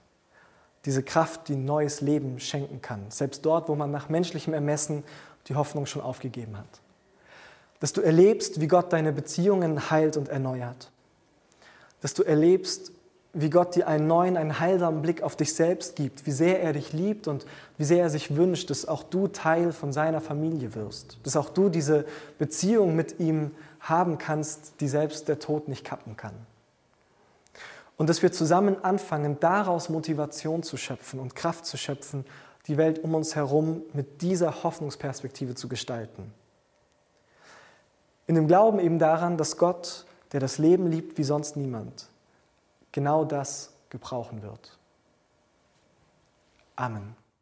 Diese 0.85 1.03
Kraft, 1.03 1.49
die 1.49 1.55
neues 1.55 2.01
Leben 2.01 2.39
schenken 2.39 2.81
kann, 2.81 3.11
selbst 3.11 3.45
dort, 3.45 3.69
wo 3.69 3.75
man 3.75 3.91
nach 3.91 4.09
menschlichem 4.09 4.53
Ermessen 4.53 5.03
die 5.47 5.55
Hoffnung 5.55 5.85
schon 5.85 6.01
aufgegeben 6.01 6.57
hat. 6.57 6.81
Dass 7.79 7.93
du 7.93 8.01
erlebst, 8.01 8.59
wie 8.59 8.67
Gott 8.67 8.91
deine 8.91 9.13
Beziehungen 9.13 9.91
heilt 9.91 10.17
und 10.17 10.29
erneuert. 10.29 10.89
Dass 12.01 12.13
du 12.13 12.23
erlebst, 12.23 12.91
wie 13.33 13.51
Gott 13.51 13.75
dir 13.75 13.87
einen 13.87 14.07
neuen, 14.07 14.35
einen 14.35 14.59
heilsamen 14.59 15.03
Blick 15.03 15.21
auf 15.21 15.35
dich 15.35 15.53
selbst 15.53 15.95
gibt, 15.95 16.25
wie 16.25 16.31
sehr 16.31 16.61
er 16.61 16.73
dich 16.73 16.91
liebt 16.91 17.27
und 17.27 17.45
wie 17.77 17.83
sehr 17.83 18.01
er 18.01 18.09
sich 18.09 18.35
wünscht, 18.35 18.71
dass 18.71 18.87
auch 18.87 19.03
du 19.03 19.27
Teil 19.27 19.73
von 19.73 19.93
seiner 19.93 20.21
Familie 20.21 20.73
wirst, 20.73 21.19
dass 21.23 21.35
auch 21.35 21.49
du 21.49 21.69
diese 21.69 22.05
Beziehung 22.39 22.95
mit 22.95 23.19
ihm 23.19 23.51
haben 23.89 24.17
kannst, 24.17 24.79
die 24.81 24.87
selbst 24.87 25.27
der 25.27 25.39
Tod 25.39 25.67
nicht 25.67 25.83
kappen 25.83 26.17
kann. 26.17 26.33
Und 27.97 28.09
dass 28.09 28.21
wir 28.21 28.31
zusammen 28.31 28.83
anfangen, 28.83 29.39
daraus 29.39 29.89
Motivation 29.89 30.61
zu 30.61 30.77
schöpfen 30.77 31.19
und 31.19 31.35
Kraft 31.35 31.65
zu 31.65 31.77
schöpfen, 31.77 32.25
die 32.67 32.77
Welt 32.77 33.03
um 33.03 33.15
uns 33.15 33.35
herum 33.35 33.81
mit 33.93 34.21
dieser 34.21 34.63
Hoffnungsperspektive 34.63 35.55
zu 35.55 35.67
gestalten. 35.67 36.33
In 38.27 38.35
dem 38.35 38.47
Glauben 38.47 38.79
eben 38.79 38.99
daran, 38.99 39.37
dass 39.37 39.57
Gott, 39.57 40.05
der 40.31 40.41
das 40.41 40.57
Leben 40.57 40.87
liebt 40.87 41.17
wie 41.17 41.23
sonst 41.23 41.55
niemand, 41.55 42.07
genau 42.91 43.25
das 43.25 43.73
gebrauchen 43.89 44.43
wird. 44.43 44.77
Amen. 46.75 47.15